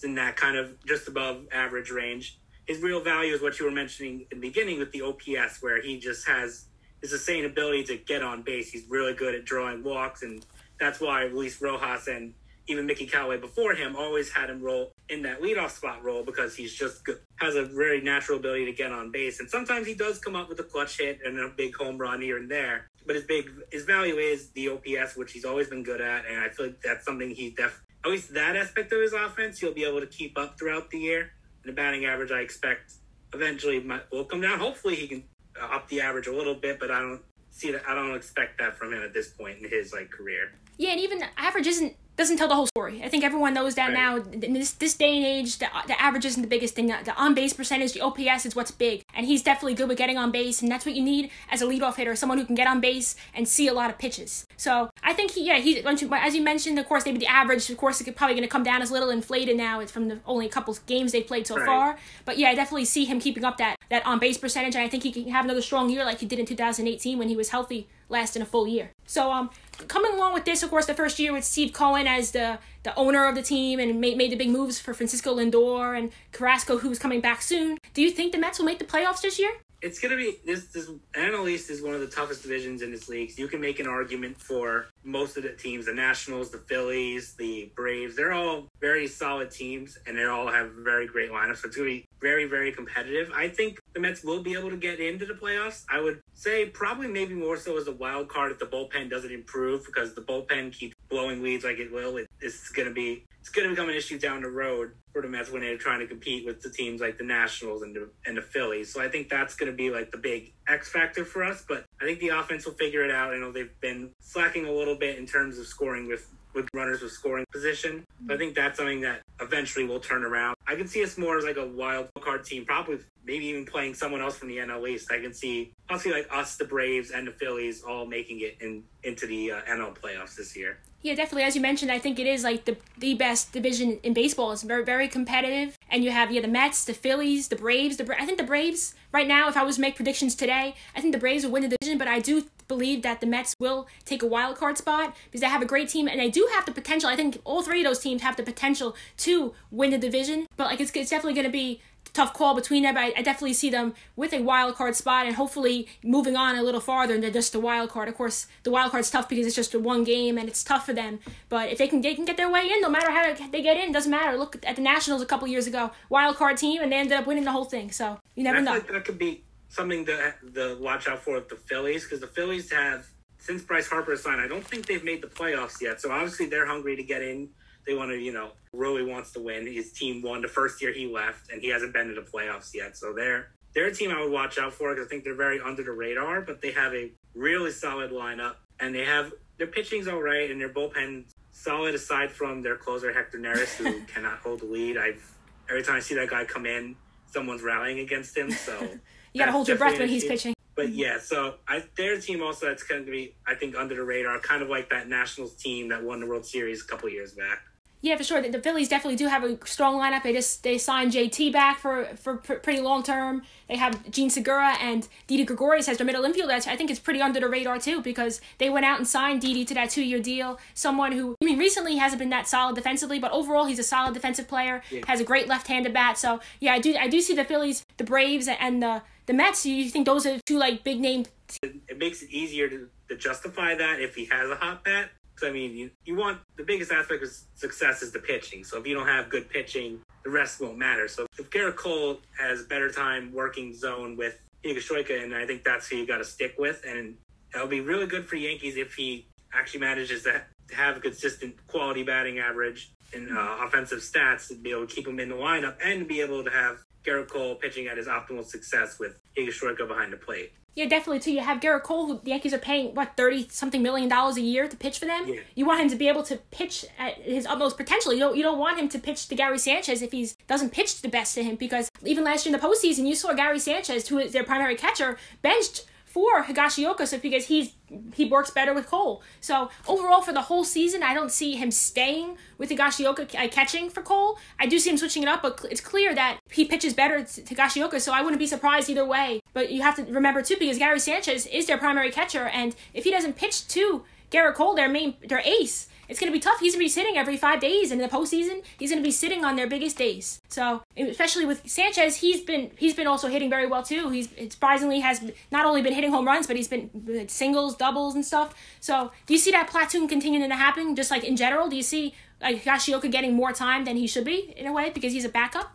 In 0.02 0.14
that 0.14 0.34
kind 0.34 0.56
of 0.56 0.82
just 0.84 1.06
above 1.06 1.46
average 1.52 1.90
range. 1.90 2.40
His 2.66 2.80
real 2.80 3.02
value 3.02 3.34
is 3.34 3.42
what 3.42 3.58
you 3.58 3.66
were 3.66 3.70
mentioning 3.70 4.26
in 4.32 4.40
the 4.40 4.48
beginning 4.48 4.78
with 4.78 4.90
the 4.92 5.02
OPS, 5.02 5.62
where 5.62 5.80
he 5.82 5.98
just 5.98 6.26
has 6.26 6.64
his 7.00 7.12
insane 7.12 7.44
ability 7.44 7.84
to 7.84 7.96
get 7.96 8.22
on 8.22 8.42
base. 8.42 8.70
He's 8.70 8.84
really 8.88 9.14
good 9.14 9.34
at 9.34 9.44
drawing 9.44 9.82
walks, 9.82 10.22
and 10.22 10.44
that's 10.78 11.00
why 11.00 11.24
Luis 11.24 11.60
Rojas 11.60 12.08
and 12.08 12.34
even 12.66 12.86
Mickey 12.86 13.06
Callaway 13.06 13.38
before 13.38 13.74
him 13.74 13.96
always 13.96 14.30
had 14.30 14.48
him 14.48 14.62
roll 14.62 14.92
in 15.08 15.22
that 15.22 15.42
leadoff 15.42 15.70
spot 15.70 16.04
role 16.04 16.22
because 16.22 16.54
he's 16.54 16.72
just 16.72 17.04
good, 17.04 17.18
has 17.36 17.56
a 17.56 17.64
very 17.64 18.00
natural 18.00 18.38
ability 18.38 18.66
to 18.66 18.72
get 18.72 18.92
on 18.92 19.10
base. 19.10 19.40
And 19.40 19.50
sometimes 19.50 19.86
he 19.86 19.94
does 19.94 20.18
come 20.20 20.36
up 20.36 20.48
with 20.48 20.60
a 20.60 20.62
clutch 20.62 20.98
hit 20.98 21.20
and 21.24 21.38
a 21.40 21.48
big 21.48 21.74
home 21.74 21.98
run 21.98 22.20
here 22.20 22.38
and 22.38 22.50
there. 22.50 22.88
But 23.06 23.16
his 23.16 23.24
big 23.24 23.50
his 23.72 23.84
value 23.84 24.16
is 24.16 24.50
the 24.50 24.68
OPS, 24.68 25.16
which 25.16 25.32
he's 25.32 25.44
always 25.44 25.68
been 25.68 25.82
good 25.82 26.00
at, 26.00 26.26
and 26.26 26.38
I 26.38 26.48
feel 26.50 26.66
like 26.66 26.80
that's 26.80 27.04
something 27.04 27.30
he 27.30 27.50
def 27.50 27.82
at 28.04 28.10
least 28.10 28.32
that 28.34 28.56
aspect 28.56 28.92
of 28.92 29.00
his 29.00 29.12
offense 29.12 29.58
he'll 29.58 29.74
be 29.74 29.84
able 29.84 30.00
to 30.00 30.06
keep 30.06 30.38
up 30.38 30.58
throughout 30.58 30.90
the 30.90 30.98
year. 30.98 31.32
And 31.62 31.72
the 31.72 31.72
batting 31.72 32.06
average, 32.06 32.30
I 32.30 32.40
expect 32.40 32.92
eventually 33.34 33.80
might, 33.80 34.10
will 34.10 34.24
come 34.24 34.40
down. 34.40 34.58
Hopefully, 34.58 34.94
he 34.96 35.06
can 35.06 35.24
up 35.62 35.88
the 35.88 36.00
average 36.00 36.26
a 36.26 36.32
little 36.32 36.54
bit, 36.54 36.78
but 36.78 36.90
I 36.90 37.00
don't 37.00 37.22
see 37.50 37.72
that. 37.72 37.82
I 37.88 37.94
don't 37.94 38.14
expect 38.14 38.58
that 38.58 38.76
from 38.76 38.92
him 38.92 39.02
at 39.02 39.12
this 39.12 39.28
point 39.28 39.58
in 39.62 39.68
his 39.68 39.92
like 39.92 40.10
career. 40.10 40.52
Yeah, 40.78 40.90
and 40.90 41.00
even 41.00 41.22
average 41.36 41.66
isn't 41.66 41.94
doesn't 42.20 42.36
tell 42.36 42.48
the 42.48 42.54
whole 42.54 42.66
story. 42.66 43.02
I 43.02 43.08
think 43.08 43.24
everyone 43.24 43.54
knows 43.54 43.74
that 43.76 43.88
right. 43.88 43.94
now. 43.94 44.16
In 44.16 44.52
this 44.52 44.72
this 44.72 44.94
day 44.94 45.16
and 45.16 45.24
age, 45.24 45.58
the, 45.58 45.68
the 45.86 46.00
average 46.00 46.24
isn't 46.26 46.42
the 46.42 46.48
biggest 46.48 46.74
thing. 46.74 46.86
The 46.88 47.14
on 47.16 47.34
base 47.34 47.52
percentage, 47.54 47.94
the 47.94 48.02
OPS 48.02 48.44
is 48.46 48.54
what's 48.54 48.70
big, 48.70 49.02
and 49.14 49.26
he's 49.26 49.42
definitely 49.42 49.74
good 49.74 49.88
with 49.88 49.96
getting 49.96 50.18
on 50.18 50.30
base, 50.30 50.60
and 50.60 50.70
that's 50.70 50.84
what 50.84 50.94
you 50.94 51.02
need 51.02 51.30
as 51.50 51.62
a 51.62 51.66
leadoff 51.66 51.96
hitter, 51.96 52.14
someone 52.14 52.38
who 52.38 52.44
can 52.44 52.54
get 52.54 52.66
on 52.66 52.80
base 52.80 53.16
and 53.34 53.48
see 53.48 53.66
a 53.68 53.72
lot 53.72 53.88
of 53.90 53.98
pitches. 53.98 54.46
So 54.56 54.90
I 55.02 55.14
think 55.14 55.32
he, 55.32 55.46
yeah, 55.46 55.58
he's 55.58 55.82
as 55.84 56.34
you 56.34 56.42
mentioned, 56.42 56.78
of 56.78 56.86
course, 56.86 57.06
maybe 57.06 57.18
the 57.18 57.26
average, 57.26 57.70
of 57.70 57.78
course, 57.78 58.00
it's 58.00 58.10
probably 58.16 58.34
going 58.34 58.46
to 58.46 58.52
come 58.52 58.62
down 58.62 58.82
as 58.82 58.90
a 58.90 58.92
little 58.92 59.10
inflated 59.10 59.56
now. 59.56 59.80
It's 59.80 59.90
from 59.90 60.08
the 60.08 60.20
only 60.26 60.46
a 60.46 60.50
couple 60.50 60.76
games 60.86 61.12
they've 61.12 61.26
played 61.26 61.46
so 61.46 61.56
right. 61.56 61.66
far, 61.66 61.98
but 62.26 62.38
yeah, 62.38 62.50
I 62.50 62.54
definitely 62.54 62.84
see 62.84 63.06
him 63.06 63.18
keeping 63.18 63.44
up 63.44 63.56
that 63.56 63.76
that 63.88 64.06
on 64.06 64.18
base 64.18 64.36
percentage, 64.36 64.74
and 64.74 64.84
I 64.84 64.88
think 64.88 65.02
he 65.04 65.12
can 65.12 65.28
have 65.28 65.46
another 65.46 65.62
strong 65.62 65.88
year 65.88 66.04
like 66.04 66.18
he 66.18 66.26
did 66.26 66.38
in 66.38 66.44
2018 66.46 67.18
when 67.18 67.28
he 67.28 67.36
was 67.36 67.48
healthy, 67.48 67.88
last 68.10 68.36
in 68.36 68.42
a 68.42 68.46
full 68.46 68.66
year. 68.66 68.90
So 69.06 69.30
um, 69.30 69.50
coming 69.88 70.12
along 70.12 70.34
with 70.34 70.44
this, 70.44 70.62
of 70.62 70.70
course, 70.70 70.86
the 70.86 70.94
first 70.94 71.18
year 71.18 71.32
with 71.32 71.44
Steve 71.44 71.72
Cohen 71.72 72.06
as 72.06 72.32
the 72.32 72.58
the 72.82 72.94
owner 72.94 73.28
of 73.28 73.34
the 73.34 73.42
team 73.42 73.78
and 73.78 74.00
made, 74.00 74.16
made 74.16 74.32
the 74.32 74.36
big 74.36 74.48
moves 74.48 74.80
for 74.80 74.94
Francisco 74.94 75.36
Lindor 75.36 75.98
and 75.98 76.12
Carrasco, 76.32 76.78
who's 76.78 76.98
coming 76.98 77.20
back 77.20 77.42
soon. 77.42 77.76
Do 77.92 78.00
you 78.00 78.10
think 78.10 78.32
the 78.32 78.38
Mets 78.38 78.58
will 78.58 78.64
make 78.64 78.78
the 78.78 78.86
playoffs 78.86 79.20
this 79.20 79.38
year? 79.38 79.52
It's 79.82 79.98
gonna 79.98 80.16
be 80.16 80.36
this. 80.44 80.66
This 80.66 80.90
NL 81.14 81.48
East 81.48 81.70
is 81.70 81.80
one 81.80 81.94
of 81.94 82.00
the 82.00 82.06
toughest 82.06 82.42
divisions 82.42 82.82
in 82.82 82.90
this 82.90 83.08
league. 83.08 83.36
You 83.38 83.48
can 83.48 83.62
make 83.62 83.80
an 83.80 83.86
argument 83.86 84.38
for 84.38 84.86
most 85.04 85.38
of 85.38 85.42
the 85.42 85.52
teams: 85.52 85.86
the 85.86 85.94
Nationals, 85.94 86.50
the 86.50 86.58
Phillies, 86.58 87.34
the 87.34 87.72
Braves. 87.74 88.14
They're 88.14 88.32
all 88.32 88.68
very 88.80 89.06
solid 89.06 89.50
teams, 89.50 89.98
and 90.06 90.18
they 90.18 90.24
all 90.24 90.48
have 90.48 90.72
very 90.72 91.06
great 91.06 91.30
lineups. 91.30 91.58
So 91.58 91.68
it's 91.68 91.76
gonna 91.76 91.88
be 91.88 92.04
very, 92.20 92.44
very 92.44 92.72
competitive. 92.72 93.32
I 93.34 93.48
think 93.48 93.79
the 93.92 94.00
Mets 94.00 94.22
will 94.22 94.42
be 94.42 94.54
able 94.54 94.70
to 94.70 94.76
get 94.76 95.00
into 95.00 95.26
the 95.26 95.34
playoffs. 95.34 95.84
I 95.90 96.00
would 96.00 96.20
say 96.34 96.66
probably 96.66 97.08
maybe 97.08 97.34
more 97.34 97.56
so 97.56 97.76
as 97.76 97.88
a 97.88 97.92
wild 97.92 98.28
card 98.28 98.52
if 98.52 98.58
the 98.58 98.66
bullpen 98.66 99.10
doesn't 99.10 99.32
improve 99.32 99.84
because 99.84 100.14
the 100.14 100.22
bullpen 100.22 100.72
keeps 100.72 100.94
blowing 101.08 101.42
leads 101.42 101.64
like 101.64 101.78
it 101.78 101.92
will. 101.92 102.16
It, 102.16 102.28
it's 102.40 102.70
gonna 102.70 102.92
be 102.92 103.24
it's 103.40 103.48
going 103.48 103.66
to 103.66 103.74
become 103.74 103.88
an 103.88 103.94
issue 103.94 104.18
down 104.18 104.42
the 104.42 104.50
road 104.50 104.92
for 105.12 105.22
the 105.22 105.28
Mets 105.28 105.50
when 105.50 105.62
they're 105.62 105.78
trying 105.78 106.00
to 106.00 106.06
compete 106.06 106.44
with 106.44 106.60
the 106.60 106.68
teams 106.68 107.00
like 107.00 107.16
the 107.16 107.24
Nationals 107.24 107.82
and 107.82 107.96
the, 107.96 108.10
and 108.26 108.36
the 108.36 108.42
Phillies. 108.42 108.92
So 108.92 109.00
I 109.00 109.08
think 109.08 109.30
that's 109.30 109.54
going 109.54 109.70
to 109.70 109.76
be 109.76 109.90
like 109.90 110.12
the 110.12 110.18
big 110.18 110.52
X 110.68 110.90
factor 110.90 111.24
for 111.24 111.42
us. 111.42 111.64
But 111.66 111.84
I 112.00 112.04
think 112.04 112.20
the 112.20 112.28
offense 112.28 112.66
will 112.66 112.74
figure 112.74 113.02
it 113.02 113.10
out. 113.10 113.32
I 113.32 113.38
know 113.38 113.50
they've 113.50 113.80
been 113.80 114.10
slacking 114.20 114.66
a 114.66 114.72
little 114.72 114.94
bit 114.94 115.18
in 115.18 115.26
terms 115.26 115.58
of 115.58 115.66
scoring 115.66 116.06
with 116.06 116.30
with 116.54 116.68
runners 116.74 117.02
with 117.02 117.12
scoring 117.12 117.44
position. 117.52 118.04
But 118.20 118.34
I 118.34 118.38
think 118.38 118.54
that's 118.54 118.78
something 118.78 119.00
that 119.02 119.22
eventually 119.40 119.86
will 119.86 120.00
turn 120.00 120.24
around. 120.24 120.56
I 120.66 120.74
can 120.74 120.86
see 120.86 121.02
us 121.02 121.16
more 121.16 121.38
as 121.38 121.44
like 121.44 121.56
a 121.56 121.66
wild 121.66 122.08
card 122.20 122.44
team, 122.44 122.64
probably 122.64 122.98
maybe 123.24 123.46
even 123.46 123.64
playing 123.64 123.94
someone 123.94 124.20
else 124.20 124.36
from 124.36 124.48
the 124.48 124.58
NL 124.58 124.88
East. 124.88 125.10
I 125.10 125.20
can 125.20 125.32
see 125.32 125.72
possibly 125.88 126.12
like 126.12 126.28
us, 126.32 126.56
the 126.56 126.64
Braves, 126.64 127.10
and 127.10 127.26
the 127.26 127.32
Phillies 127.32 127.82
all 127.82 128.06
making 128.06 128.40
it 128.40 128.56
in 128.60 128.84
into 129.02 129.26
the 129.26 129.52
uh, 129.52 129.60
NL 129.62 129.96
playoffs 129.96 130.36
this 130.36 130.56
year. 130.56 130.78
Yeah, 131.02 131.14
definitely. 131.14 131.44
As 131.44 131.54
you 131.56 131.62
mentioned, 131.62 131.90
I 131.90 131.98
think 131.98 132.18
it 132.18 132.26
is 132.26 132.44
like 132.44 132.66
the 132.66 132.76
the 132.98 133.14
best 133.14 133.52
division 133.52 133.98
in 134.02 134.12
baseball. 134.12 134.52
It's 134.52 134.62
very 134.62 134.84
very 134.84 135.08
competitive, 135.08 135.78
and 135.90 136.04
you 136.04 136.10
have 136.10 136.30
yeah 136.30 136.42
the 136.42 136.48
Mets, 136.48 136.84
the 136.84 136.92
Phillies, 136.92 137.48
the 137.48 137.56
Braves. 137.56 137.96
The 137.96 138.20
I 138.20 138.26
think 138.26 138.36
the 138.36 138.44
Braves 138.44 138.94
right 139.10 139.26
now, 139.26 139.48
if 139.48 139.56
I 139.56 139.62
was 139.62 139.76
to 139.76 139.80
make 139.80 139.96
predictions 139.96 140.34
today, 140.34 140.74
I 140.94 141.00
think 141.00 141.12
the 141.14 141.18
Braves 141.18 141.44
will 141.44 141.52
win 141.52 141.62
the 141.62 141.74
division. 141.74 141.96
But 141.96 142.08
I 142.08 142.18
do 142.18 142.44
believe 142.68 143.02
that 143.02 143.20
the 143.20 143.26
Mets 143.26 143.54
will 143.58 143.88
take 144.04 144.22
a 144.22 144.26
wild 144.26 144.58
card 144.58 144.76
spot 144.76 145.16
because 145.24 145.40
they 145.40 145.46
have 145.46 145.62
a 145.62 145.66
great 145.66 145.88
team 145.88 146.06
and 146.06 146.20
they 146.20 146.30
do 146.30 146.46
have 146.52 146.66
the 146.66 146.72
potential. 146.72 147.08
I 147.08 147.16
think 147.16 147.40
all 147.44 147.62
three 147.62 147.80
of 147.80 147.86
those 147.86 148.00
teams 148.00 148.20
have 148.20 148.36
the 148.36 148.42
potential 148.42 148.94
to 149.18 149.54
win 149.70 149.90
the 149.90 149.98
division. 149.98 150.46
But 150.58 150.64
like 150.66 150.80
it's, 150.80 150.90
it's 150.94 151.10
definitely 151.10 151.34
going 151.34 151.46
to 151.46 151.52
be 151.52 151.80
tough 152.12 152.34
call 152.34 152.54
between 152.54 152.82
them. 152.82 152.94
But 152.94 153.00
I, 153.00 153.12
I, 153.18 153.22
definitely 153.22 153.54
see 153.54 153.70
them 153.70 153.94
with 154.16 154.32
a 154.32 154.40
wild 154.40 154.74
card 154.74 154.96
spot 154.96 155.26
and 155.26 155.36
hopefully 155.36 155.88
moving 156.02 156.36
on 156.36 156.56
a 156.56 156.62
little 156.62 156.80
farther 156.80 157.18
than 157.18 157.32
just 157.32 157.52
the 157.52 157.60
wild 157.60 157.90
card. 157.90 158.08
Of 158.08 158.16
course, 158.16 158.46
the 158.62 158.70
wild 158.70 158.90
card's 158.92 159.10
tough 159.10 159.28
because 159.28 159.46
it's 159.46 159.56
just 159.56 159.74
a 159.74 159.78
one 159.78 160.04
game 160.04 160.38
and 160.38 160.48
it's 160.48 160.64
tough 160.64 160.86
for 160.86 160.92
them. 160.92 161.20
But 161.48 161.70
if 161.70 161.78
they 161.78 161.88
can 161.88 162.00
they 162.00 162.14
can 162.14 162.24
get 162.24 162.36
their 162.36 162.50
way 162.50 162.68
in, 162.68 162.80
no 162.80 162.88
matter 162.88 163.10
how 163.10 163.34
they 163.50 163.62
get 163.62 163.76
in, 163.76 163.92
doesn't 163.92 164.10
matter. 164.10 164.36
Look 164.36 164.56
at 164.66 164.76
the 164.76 164.82
Nationals 164.82 165.22
a 165.22 165.26
couple 165.26 165.46
years 165.48 165.66
ago, 165.66 165.90
wild 166.08 166.36
card 166.36 166.56
team, 166.56 166.82
and 166.82 166.92
they 166.92 166.96
ended 166.96 167.16
up 167.16 167.26
winning 167.26 167.44
the 167.44 167.52
whole 167.52 167.64
thing. 167.64 167.90
So 167.90 168.18
you 168.34 168.44
never 168.44 168.60
know. 168.60 168.72
Like 168.72 168.88
that 168.88 169.04
could 169.04 169.18
be 169.18 169.44
something 169.68 170.04
to, 170.06 170.34
the 170.42 170.76
watch 170.80 171.08
out 171.08 171.20
for 171.20 171.34
with 171.34 171.48
the 171.48 171.56
Phillies 171.56 172.04
because 172.04 172.20
the 172.20 172.26
Phillies 172.26 172.70
have 172.72 173.06
since 173.38 173.62
Bryce 173.62 173.88
Harper 173.88 174.16
signed. 174.16 174.40
I 174.40 174.48
don't 174.48 174.64
think 174.64 174.86
they've 174.86 175.04
made 175.04 175.22
the 175.22 175.28
playoffs 175.28 175.80
yet. 175.80 176.00
So 176.00 176.10
obviously 176.10 176.46
they're 176.46 176.66
hungry 176.66 176.96
to 176.96 177.02
get 177.02 177.22
in 177.22 177.48
they 177.86 177.94
want 177.94 178.10
to, 178.10 178.18
you 178.18 178.32
know, 178.32 178.50
really 178.72 179.04
wants 179.04 179.32
to 179.32 179.40
win. 179.40 179.66
His 179.66 179.92
team 179.92 180.22
won 180.22 180.42
the 180.42 180.48
first 180.48 180.80
year 180.82 180.92
he 180.92 181.06
left, 181.06 181.50
and 181.50 181.60
he 181.60 181.68
hasn't 181.68 181.92
been 181.92 182.08
to 182.08 182.14
the 182.14 182.20
playoffs 182.20 182.74
yet. 182.74 182.96
So 182.96 183.12
they're 183.12 183.50
they're 183.74 183.86
a 183.86 183.94
team 183.94 184.10
I 184.10 184.20
would 184.22 184.32
watch 184.32 184.58
out 184.58 184.72
for 184.72 184.94
because 184.94 185.06
I 185.06 185.10
think 185.10 185.24
they're 185.24 185.34
very 185.34 185.60
under 185.60 185.82
the 185.82 185.92
radar, 185.92 186.40
but 186.40 186.60
they 186.60 186.72
have 186.72 186.94
a 186.94 187.10
really 187.34 187.70
solid 187.70 188.10
lineup, 188.10 188.56
and 188.78 188.94
they 188.94 189.04
have 189.04 189.32
their 189.58 189.66
pitching's 189.66 190.08
all 190.08 190.22
right, 190.22 190.50
and 190.50 190.60
their 190.60 190.68
bullpen 190.68 191.24
solid 191.52 191.94
aside 191.94 192.30
from 192.30 192.62
their 192.62 192.76
closer 192.76 193.12
Hector 193.12 193.38
Neris, 193.38 193.76
who 193.76 194.02
cannot 194.12 194.38
hold 194.38 194.60
the 194.60 194.66
lead. 194.66 194.96
I've 194.96 195.36
every 195.68 195.82
time 195.82 195.96
I 195.96 196.00
see 196.00 196.14
that 196.16 196.28
guy 196.28 196.44
come 196.44 196.66
in, 196.66 196.96
someone's 197.26 197.62
rallying 197.62 198.00
against 198.00 198.36
him. 198.36 198.50
So 198.50 198.80
you 199.32 199.38
got 199.38 199.46
to 199.46 199.52
hold 199.52 199.68
your 199.68 199.76
breath 199.76 199.98
when 199.98 200.08
he's 200.08 200.24
pitching. 200.24 200.54
But 200.74 200.90
yeah, 200.90 201.18
so 201.18 201.56
I, 201.68 201.84
they're 201.96 202.18
team 202.20 202.42
also 202.42 202.66
that's 202.66 202.82
going 202.84 203.04
to 203.04 203.10
be, 203.10 203.34
I 203.46 203.54
think, 203.54 203.76
under 203.76 203.94
the 203.94 204.02
radar, 204.02 204.38
kind 204.38 204.62
of 204.62 204.68
like 204.68 204.88
that 204.90 205.08
Nationals 205.08 205.54
team 205.54 205.88
that 205.88 206.02
won 206.02 206.20
the 206.20 206.26
World 206.26 206.46
Series 206.46 206.82
a 206.82 206.86
couple 206.86 207.08
years 207.08 207.32
back. 207.32 207.60
Yeah, 208.02 208.16
for 208.16 208.24
sure. 208.24 208.40
The, 208.40 208.48
the 208.48 208.60
Phillies 208.60 208.88
definitely 208.88 209.16
do 209.16 209.26
have 209.26 209.44
a 209.44 209.58
strong 209.66 209.96
lineup. 209.96 210.22
They 210.22 210.32
just 210.32 210.62
they 210.62 210.78
signed 210.78 211.12
JT 211.12 211.52
back 211.52 211.78
for 211.78 212.06
for 212.16 212.36
pr- 212.36 212.54
pretty 212.54 212.80
long 212.80 213.02
term. 213.02 213.42
They 213.68 213.76
have 213.76 214.10
Jean 214.10 214.30
Segura 214.30 214.76
and 214.80 215.06
Didi 215.26 215.44
Gregorius 215.44 215.88
as 215.88 215.98
their 215.98 216.06
middle 216.06 216.22
infielder. 216.22 216.66
I 216.66 216.76
think 216.76 216.90
it's 216.90 216.98
pretty 216.98 217.20
under 217.20 217.40
the 217.40 217.48
radar 217.48 217.78
too 217.78 218.00
because 218.00 218.40
they 218.58 218.70
went 218.70 218.86
out 218.86 218.98
and 218.98 219.06
signed 219.06 219.42
Didi 219.42 219.64
to 219.66 219.74
that 219.74 219.90
two 219.90 220.02
year 220.02 220.18
deal. 220.18 220.58
Someone 220.74 221.12
who 221.12 221.34
I 221.42 221.44
mean 221.44 221.58
recently 221.58 221.96
hasn't 221.96 222.18
been 222.18 222.30
that 222.30 222.48
solid 222.48 222.74
defensively, 222.74 223.18
but 223.18 223.32
overall 223.32 223.66
he's 223.66 223.78
a 223.78 223.84
solid 223.84 224.14
defensive 224.14 224.48
player. 224.48 224.82
Yeah. 224.90 225.02
Has 225.06 225.20
a 225.20 225.24
great 225.24 225.46
left 225.46 225.66
handed 225.66 225.92
bat. 225.92 226.16
So 226.16 226.40
yeah, 226.58 226.72
I 226.72 226.78
do 226.78 226.96
I 226.96 227.08
do 227.08 227.20
see 227.20 227.34
the 227.34 227.44
Phillies, 227.44 227.84
the 227.98 228.04
Braves, 228.04 228.48
and 228.48 228.82
the 228.82 229.02
the 229.26 229.34
Mets. 229.34 229.66
You 229.66 229.90
think 229.90 230.06
those 230.06 230.24
are 230.24 230.38
two 230.46 230.58
like 230.58 230.84
big 230.84 231.00
name? 231.00 231.26
It 231.62 231.98
makes 231.98 232.22
it 232.22 232.30
easier 232.30 232.68
to, 232.68 232.88
to 233.08 233.16
justify 233.16 233.74
that 233.74 234.00
if 234.00 234.14
he 234.14 234.24
has 234.26 234.48
a 234.50 234.54
hot 234.54 234.84
bat 234.84 235.10
I 235.42 235.50
mean, 235.50 235.76
you, 235.76 235.90
you 236.04 236.16
want 236.16 236.38
the 236.56 236.64
biggest 236.64 236.92
aspect 236.92 237.22
of 237.22 237.30
success 237.54 238.02
is 238.02 238.12
the 238.12 238.18
pitching. 238.18 238.64
So 238.64 238.78
if 238.78 238.86
you 238.86 238.94
don't 238.94 239.06
have 239.06 239.28
good 239.28 239.48
pitching, 239.48 240.00
the 240.24 240.30
rest 240.30 240.60
won't 240.60 240.78
matter. 240.78 241.08
So 241.08 241.26
if 241.38 241.50
Gerrit 241.50 241.76
Cole 241.76 242.20
has 242.38 242.64
better 242.64 242.90
time 242.90 243.32
working 243.32 243.74
zone 243.74 244.16
with 244.16 244.38
Higashioka, 244.64 245.22
and 245.22 245.34
I 245.34 245.46
think 245.46 245.64
that's 245.64 245.88
who 245.88 245.96
you 245.96 246.06
got 246.06 246.18
to 246.18 246.24
stick 246.24 246.54
with, 246.58 246.84
and 246.86 247.16
that'll 247.52 247.68
be 247.68 247.80
really 247.80 248.06
good 248.06 248.26
for 248.26 248.36
Yankees 248.36 248.76
if 248.76 248.94
he 248.94 249.26
actually 249.52 249.80
manages 249.80 250.22
to 250.24 250.42
have 250.74 250.96
a 250.96 251.00
consistent 251.00 251.54
quality 251.66 252.02
batting 252.02 252.38
average 252.38 252.92
and 253.12 253.36
uh, 253.36 253.56
offensive 253.62 253.98
stats 253.98 254.48
to 254.48 254.54
be 254.54 254.70
able 254.70 254.86
to 254.86 254.94
keep 254.94 255.06
him 255.06 255.18
in 255.18 255.28
the 255.28 255.34
lineup 255.34 255.76
and 255.84 256.06
be 256.06 256.20
able 256.20 256.44
to 256.44 256.50
have 256.50 256.78
Gerrit 257.04 257.28
Cole 257.28 257.54
pitching 257.54 257.86
at 257.86 257.96
his 257.96 258.06
optimal 258.06 258.44
success 258.44 258.98
with 258.98 259.18
Higashioka 259.36 259.86
behind 259.88 260.12
the 260.12 260.16
plate. 260.16 260.52
Yeah, 260.76 260.86
definitely 260.86 261.18
too. 261.18 261.32
You 261.32 261.40
have 261.40 261.60
Gerrit 261.60 261.82
Cole, 261.82 262.06
who 262.06 262.20
the 262.22 262.30
Yankees 262.30 262.54
are 262.54 262.58
paying 262.58 262.94
what 262.94 263.16
thirty 263.16 263.48
something 263.50 263.82
million 263.82 264.08
dollars 264.08 264.36
a 264.36 264.40
year 264.40 264.68
to 264.68 264.76
pitch 264.76 264.98
for 264.98 265.06
them. 265.06 265.26
Yeah. 265.26 265.40
You 265.54 265.66
want 265.66 265.80
him 265.80 265.88
to 265.88 265.96
be 265.96 266.08
able 266.08 266.22
to 266.24 266.36
pitch 266.36 266.84
at 266.98 267.14
his 267.14 267.44
utmost 267.44 267.76
potential. 267.76 268.12
You 268.12 268.20
don't 268.20 268.36
you 268.36 268.42
don't 268.42 268.58
want 268.58 268.78
him 268.78 268.88
to 268.90 268.98
pitch 268.98 269.28
to 269.28 269.34
Gary 269.34 269.58
Sanchez 269.58 270.00
if 270.00 270.12
he 270.12 270.30
doesn't 270.46 270.70
pitch 270.70 271.02
the 271.02 271.08
best 271.08 271.34
to 271.34 271.42
him 271.42 271.56
because 271.56 271.90
even 272.04 272.22
last 272.22 272.46
year 272.46 272.54
in 272.54 272.60
the 272.60 272.66
postseason, 272.66 273.06
you 273.06 273.14
saw 273.14 273.32
Gary 273.32 273.58
Sanchez, 273.58 274.08
who 274.08 274.18
is 274.18 274.32
their 274.32 274.44
primary 274.44 274.76
catcher, 274.76 275.18
benched 275.42 275.86
for 276.10 276.42
Higashioka 276.42 277.06
so 277.06 277.18
because 277.18 277.46
he's 277.46 277.72
he 278.14 278.24
works 278.24 278.50
better 278.50 278.74
with 278.74 278.86
Cole. 278.86 279.22
So 279.40 279.70
overall 279.86 280.22
for 280.22 280.32
the 280.32 280.42
whole 280.42 280.64
season, 280.64 281.02
I 281.02 281.14
don't 281.14 281.30
see 281.30 281.54
him 281.54 281.70
staying 281.70 282.36
with 282.58 282.70
Higashioka 282.70 283.34
uh, 283.34 283.48
catching 283.48 283.90
for 283.90 284.02
Cole. 284.02 284.36
I 284.58 284.66
do 284.66 284.78
see 284.78 284.90
him 284.90 284.98
switching 284.98 285.22
it 285.22 285.28
up, 285.28 285.42
but 285.42 285.64
it's 285.70 285.80
clear 285.80 286.14
that 286.14 286.38
he 286.50 286.64
pitches 286.64 286.94
better 286.94 287.22
to 287.22 287.42
Higashioka, 287.42 288.00
so 288.00 288.12
I 288.12 288.22
wouldn't 288.22 288.40
be 288.40 288.46
surprised 288.46 288.90
either 288.90 289.04
way. 289.04 289.40
But 289.52 289.70
you 289.70 289.82
have 289.82 289.96
to 289.96 290.04
remember 290.04 290.42
too 290.42 290.56
because 290.58 290.78
Gary 290.78 290.98
Sanchez 290.98 291.46
is 291.46 291.66
their 291.66 291.78
primary 291.78 292.10
catcher, 292.10 292.46
and 292.48 292.74
if 292.92 293.04
he 293.04 293.10
doesn't 293.10 293.36
pitch 293.36 293.68
to 293.68 294.04
Gerrit 294.30 294.54
Cole, 294.54 294.74
their 294.74 294.88
main 294.88 295.14
their 295.26 295.42
ace, 295.44 295.88
it's 296.10 296.18
going 296.18 296.30
to 296.30 296.36
be 296.36 296.40
tough. 296.40 296.58
He's 296.58 296.74
going 296.74 296.80
to 296.80 296.86
be 296.86 296.88
sitting 296.88 297.16
every 297.16 297.36
five 297.36 297.60
days, 297.60 297.92
and 297.92 298.00
in 298.00 298.08
the 298.08 298.14
postseason, 298.14 298.62
he's 298.78 298.90
going 298.90 299.02
to 299.02 299.06
be 299.06 299.12
sitting 299.12 299.44
on 299.44 299.56
their 299.56 299.68
biggest 299.68 299.96
days. 299.96 300.40
So, 300.48 300.82
especially 300.96 301.46
with 301.46 301.68
Sanchez, 301.68 302.16
he's 302.16 302.40
been 302.40 302.72
he's 302.76 302.94
been 302.94 303.06
also 303.06 303.28
hitting 303.28 303.48
very 303.48 303.66
well 303.66 303.82
too. 303.82 304.10
He's 304.10 304.28
surprisingly 304.50 305.00
has 305.00 305.30
not 305.50 305.64
only 305.64 305.82
been 305.82 305.94
hitting 305.94 306.10
home 306.10 306.26
runs, 306.26 306.46
but 306.46 306.56
he's 306.56 306.68
been 306.68 306.90
uh, 307.08 307.28
singles, 307.28 307.76
doubles, 307.76 308.14
and 308.14 308.24
stuff. 308.24 308.54
So, 308.80 309.12
do 309.26 309.34
you 309.34 309.38
see 309.38 309.52
that 309.52 309.68
platoon 309.68 310.08
continuing 310.08 310.48
to 310.48 310.56
happen? 310.56 310.96
Just 310.96 311.10
like 311.10 311.24
in 311.24 311.36
general, 311.36 311.68
do 311.68 311.76
you 311.76 311.82
see 311.82 312.14
like 312.42 312.64
Higashioka 312.64 313.10
getting 313.10 313.34
more 313.34 313.52
time 313.52 313.84
than 313.84 313.96
he 313.96 314.06
should 314.06 314.24
be 314.24 314.52
in 314.56 314.66
a 314.66 314.72
way 314.72 314.90
because 314.90 315.12
he's 315.12 315.24
a 315.24 315.28
backup? 315.28 315.72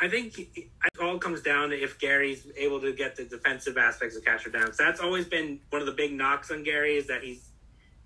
I 0.00 0.08
think 0.08 0.36
it 0.56 0.68
all 1.00 1.16
comes 1.18 1.42
down 1.42 1.70
to 1.70 1.80
if 1.80 1.96
Gary's 2.00 2.48
able 2.56 2.80
to 2.80 2.92
get 2.92 3.14
the 3.14 3.22
defensive 3.22 3.78
aspects 3.78 4.16
of 4.16 4.24
catcher 4.24 4.50
down. 4.50 4.72
So 4.72 4.82
that's 4.82 4.98
always 4.98 5.26
been 5.26 5.60
one 5.70 5.80
of 5.80 5.86
the 5.86 5.92
big 5.92 6.12
knocks 6.12 6.50
on 6.50 6.64
Gary 6.64 6.96
is 6.96 7.06
that 7.06 7.22
he's 7.22 7.51